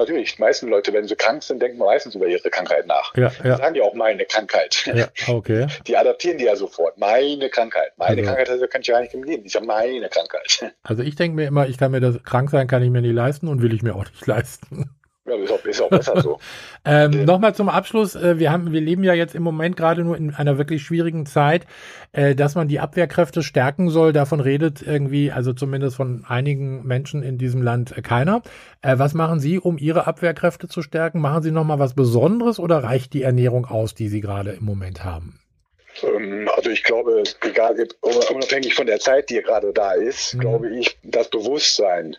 Natürlich. 0.01 0.35
Die 0.35 0.41
meisten 0.41 0.67
Leute, 0.67 0.93
wenn 0.93 1.07
sie 1.07 1.15
krank 1.15 1.43
sind, 1.43 1.61
denken 1.61 1.77
meistens 1.77 2.15
über 2.15 2.27
ihre 2.27 2.49
Krankheit 2.49 2.85
nach. 2.87 3.15
Ja, 3.15 3.29
Die 3.41 3.47
ja, 3.47 3.57
sagen 3.57 3.75
ja 3.75 3.83
auch 3.83 3.93
meine 3.93 4.25
Krankheit. 4.25 4.83
ja, 4.93 5.07
okay. 5.27 5.67
Die 5.87 5.95
adaptieren 5.97 6.37
die 6.37 6.45
ja 6.45 6.55
sofort. 6.55 6.97
Meine 6.97 7.49
Krankheit. 7.49 7.93
Meine 7.97 8.11
Also- 8.21 8.23
Krankheit 8.23 8.49
also 8.49 8.67
kann 8.67 8.81
ich 8.81 8.87
ja 8.87 8.95
gar 8.95 9.01
nicht 9.01 9.13
leben. 9.13 9.43
Ich 9.45 9.55
habe 9.55 9.65
meine 9.65 10.09
Krankheit. 10.09 10.71
Also 10.83 11.03
ich 11.03 11.15
denke 11.15 11.35
mir 11.35 11.47
immer, 11.47 11.67
ich 11.67 11.77
kann 11.77 11.91
mir 11.91 11.99
das 12.01 12.21
krank 12.23 12.49
sein, 12.49 12.67
kann 12.67 12.83
ich 12.83 12.89
mir 12.89 13.01
nicht 13.01 13.13
leisten 13.13 13.47
und 13.47 13.61
will 13.61 13.73
ich 13.73 13.81
mir 13.83 13.95
auch 13.95 14.05
nicht 14.05 14.25
leisten. 14.27 14.89
Ja, 15.27 15.35
ist 15.35 15.51
auch, 15.51 15.63
ist 15.65 15.81
auch 15.81 15.89
besser 15.89 16.19
so. 16.21 16.39
Ähm, 16.85 17.11
Ja. 17.13 17.25
Nochmal 17.25 17.53
zum 17.53 17.69
Abschluss. 17.69 18.15
Äh, 18.15 18.39
wir 18.39 18.51
haben, 18.51 18.71
wir 18.71 18.81
leben 18.81 19.03
ja 19.03 19.13
jetzt 19.13 19.35
im 19.35 19.43
Moment 19.43 19.77
gerade 19.77 20.03
nur 20.03 20.17
in 20.17 20.33
einer 20.33 20.57
wirklich 20.57 20.81
schwierigen 20.81 21.27
Zeit, 21.27 21.67
äh, 22.11 22.33
dass 22.33 22.55
man 22.55 22.67
die 22.67 22.79
Abwehrkräfte 22.79 23.43
stärken 23.43 23.89
soll. 23.89 24.13
Davon 24.13 24.39
redet 24.39 24.81
irgendwie, 24.81 25.31
also 25.31 25.53
zumindest 25.53 25.95
von 25.97 26.25
einigen 26.27 26.83
Menschen 26.87 27.21
in 27.21 27.37
diesem 27.37 27.61
Land 27.61 27.95
äh, 27.95 28.01
keiner. 28.01 28.41
Was 28.81 29.13
machen 29.13 29.39
Sie, 29.39 29.59
um 29.59 29.77
Ihre 29.77 30.07
Abwehrkräfte 30.07 30.67
zu 30.67 30.81
stärken? 30.81 31.19
Machen 31.21 31.43
Sie 31.43 31.51
nochmal 31.51 31.77
was 31.77 31.93
Besonderes 31.93 32.57
oder 32.59 32.83
reicht 32.83 33.13
die 33.13 33.21
Ernährung 33.21 33.65
aus, 33.65 33.93
die 33.93 34.07
Sie 34.07 34.21
gerade 34.21 34.51
im 34.53 34.65
Moment 34.65 35.03
haben? 35.03 35.39
Ähm, 36.01 36.49
Also 36.57 36.71
ich 36.71 36.81
glaube, 36.83 37.21
egal, 37.41 37.75
unabhängig 38.01 38.73
von 38.73 38.87
der 38.87 38.99
Zeit, 38.99 39.29
die 39.29 39.39
gerade 39.43 39.71
da 39.71 39.91
ist, 39.91 40.33
Mhm. 40.33 40.39
glaube 40.39 40.69
ich, 40.75 40.97
das 41.03 41.29
Bewusstsein 41.29 42.15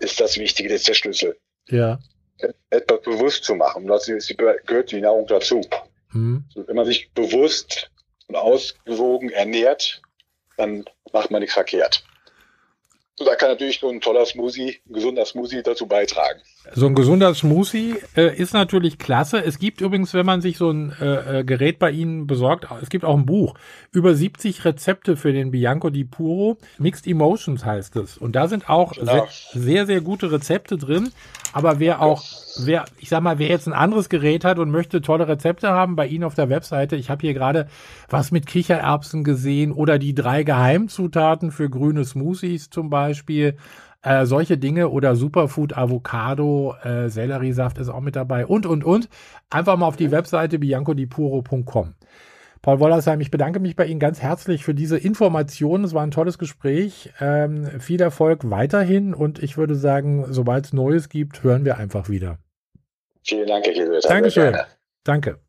ist 0.00 0.18
das 0.20 0.38
Wichtige, 0.38 0.70
das 0.70 0.78
ist 0.80 0.88
der 0.88 0.94
Schlüssel. 0.94 1.36
Ja. 1.68 1.98
Etwas 2.70 3.02
bewusst 3.02 3.44
zu 3.44 3.54
machen. 3.54 3.86
Das 3.86 4.06
gehört 4.06 4.92
die 4.92 5.00
Nahrung 5.00 5.26
dazu. 5.26 5.62
Hm. 6.10 6.44
Wenn 6.54 6.76
man 6.76 6.86
sich 6.86 7.10
bewusst 7.12 7.90
und 8.28 8.36
ausgewogen 8.36 9.30
ernährt, 9.30 10.02
dann 10.56 10.84
macht 11.12 11.30
man 11.30 11.40
nichts 11.40 11.54
verkehrt. 11.54 12.04
Da 13.18 13.34
kann 13.34 13.48
natürlich 13.48 13.80
so 13.80 13.88
ein 13.88 14.02
toller 14.02 14.26
Smoothie, 14.26 14.76
ein 14.88 14.92
gesunder 14.92 15.24
Smoothie 15.24 15.62
dazu 15.62 15.86
beitragen. 15.86 16.40
So 16.74 16.86
ein 16.86 16.94
gesunder 16.94 17.34
Smoothie 17.34 17.94
äh, 18.14 18.36
ist 18.36 18.52
natürlich 18.52 18.98
klasse. 18.98 19.42
Es 19.42 19.58
gibt 19.58 19.80
übrigens, 19.80 20.12
wenn 20.12 20.26
man 20.26 20.42
sich 20.42 20.58
so 20.58 20.70
ein 20.70 20.92
äh, 21.00 21.38
äh, 21.40 21.44
Gerät 21.44 21.78
bei 21.78 21.92
Ihnen 21.92 22.26
besorgt, 22.26 22.66
es 22.82 22.90
gibt 22.90 23.06
auch 23.06 23.16
ein 23.16 23.24
Buch. 23.24 23.54
Über 23.90 24.14
70 24.14 24.66
Rezepte 24.66 25.16
für 25.16 25.32
den 25.32 25.50
Bianco 25.50 25.88
di 25.88 26.04
Puro. 26.04 26.58
Mixed 26.76 27.06
Emotions 27.06 27.64
heißt 27.64 27.96
es. 27.96 28.18
Und 28.18 28.36
da 28.36 28.48
sind 28.48 28.68
auch 28.68 28.92
Genau. 28.92 29.12
sehr, 29.12 29.62
sehr, 29.62 29.86
sehr 29.86 30.00
gute 30.02 30.30
Rezepte 30.30 30.76
drin. 30.76 31.10
Aber 31.52 31.78
wer 31.78 32.02
auch, 32.02 32.22
wer, 32.64 32.84
ich 32.98 33.08
sag 33.08 33.22
mal, 33.22 33.38
wer 33.38 33.48
jetzt 33.48 33.66
ein 33.66 33.72
anderes 33.72 34.10
Gerät 34.10 34.44
hat 34.44 34.58
und 34.58 34.70
möchte 34.70 35.00
tolle 35.00 35.26
Rezepte 35.26 35.70
haben, 35.70 35.96
bei 35.96 36.06
Ihnen 36.06 36.24
auf 36.24 36.34
der 36.34 36.50
Webseite, 36.50 36.96
ich 36.96 37.08
habe 37.08 37.22
hier 37.22 37.32
gerade 37.32 37.68
was 38.10 38.30
mit 38.30 38.46
Kichererbsen 38.46 39.24
gesehen 39.24 39.72
oder 39.72 39.98
die 39.98 40.14
drei 40.14 40.42
Geheimzutaten 40.42 41.50
für 41.50 41.70
grüne 41.70 42.04
Smoothies 42.04 42.68
zum 42.68 42.90
Beispiel. 42.90 43.05
Äh, 44.06 44.24
solche 44.24 44.56
Dinge 44.56 44.90
oder 44.90 45.16
Superfood 45.16 45.76
Avocado, 45.76 46.76
äh, 46.84 47.08
Selleriesaft 47.08 47.78
ist 47.78 47.88
auch 47.88 48.00
mit 48.00 48.14
dabei 48.14 48.46
und, 48.46 48.64
und, 48.64 48.84
und. 48.84 49.08
Einfach 49.50 49.76
mal 49.76 49.86
auf 49.86 49.96
die 49.96 50.12
Webseite 50.12 50.60
biancodipuro.com. 50.60 51.94
Paul 52.62 52.80
Wollersheim, 52.80 53.20
ich 53.20 53.32
bedanke 53.32 53.58
mich 53.58 53.74
bei 53.74 53.86
Ihnen 53.86 53.98
ganz 53.98 54.22
herzlich 54.22 54.64
für 54.64 54.74
diese 54.74 54.96
Informationen. 54.96 55.84
Es 55.84 55.94
war 55.94 56.04
ein 56.04 56.12
tolles 56.12 56.38
Gespräch. 56.38 57.10
Ähm, 57.20 57.66
viel 57.80 58.00
Erfolg 58.00 58.48
weiterhin 58.50 59.12
und 59.12 59.42
ich 59.42 59.56
würde 59.56 59.74
sagen, 59.74 60.26
sobald 60.28 60.66
es 60.66 60.72
Neues 60.72 61.08
gibt, 61.08 61.42
hören 61.42 61.64
wir 61.64 61.76
einfach 61.76 62.08
wieder. 62.08 62.38
Vielen 63.24 63.48
Dank, 63.48 63.66
Herr. 63.66 63.74
Sehr 63.74 64.00
Dankeschön. 64.08 64.56
Danke. 65.02 65.45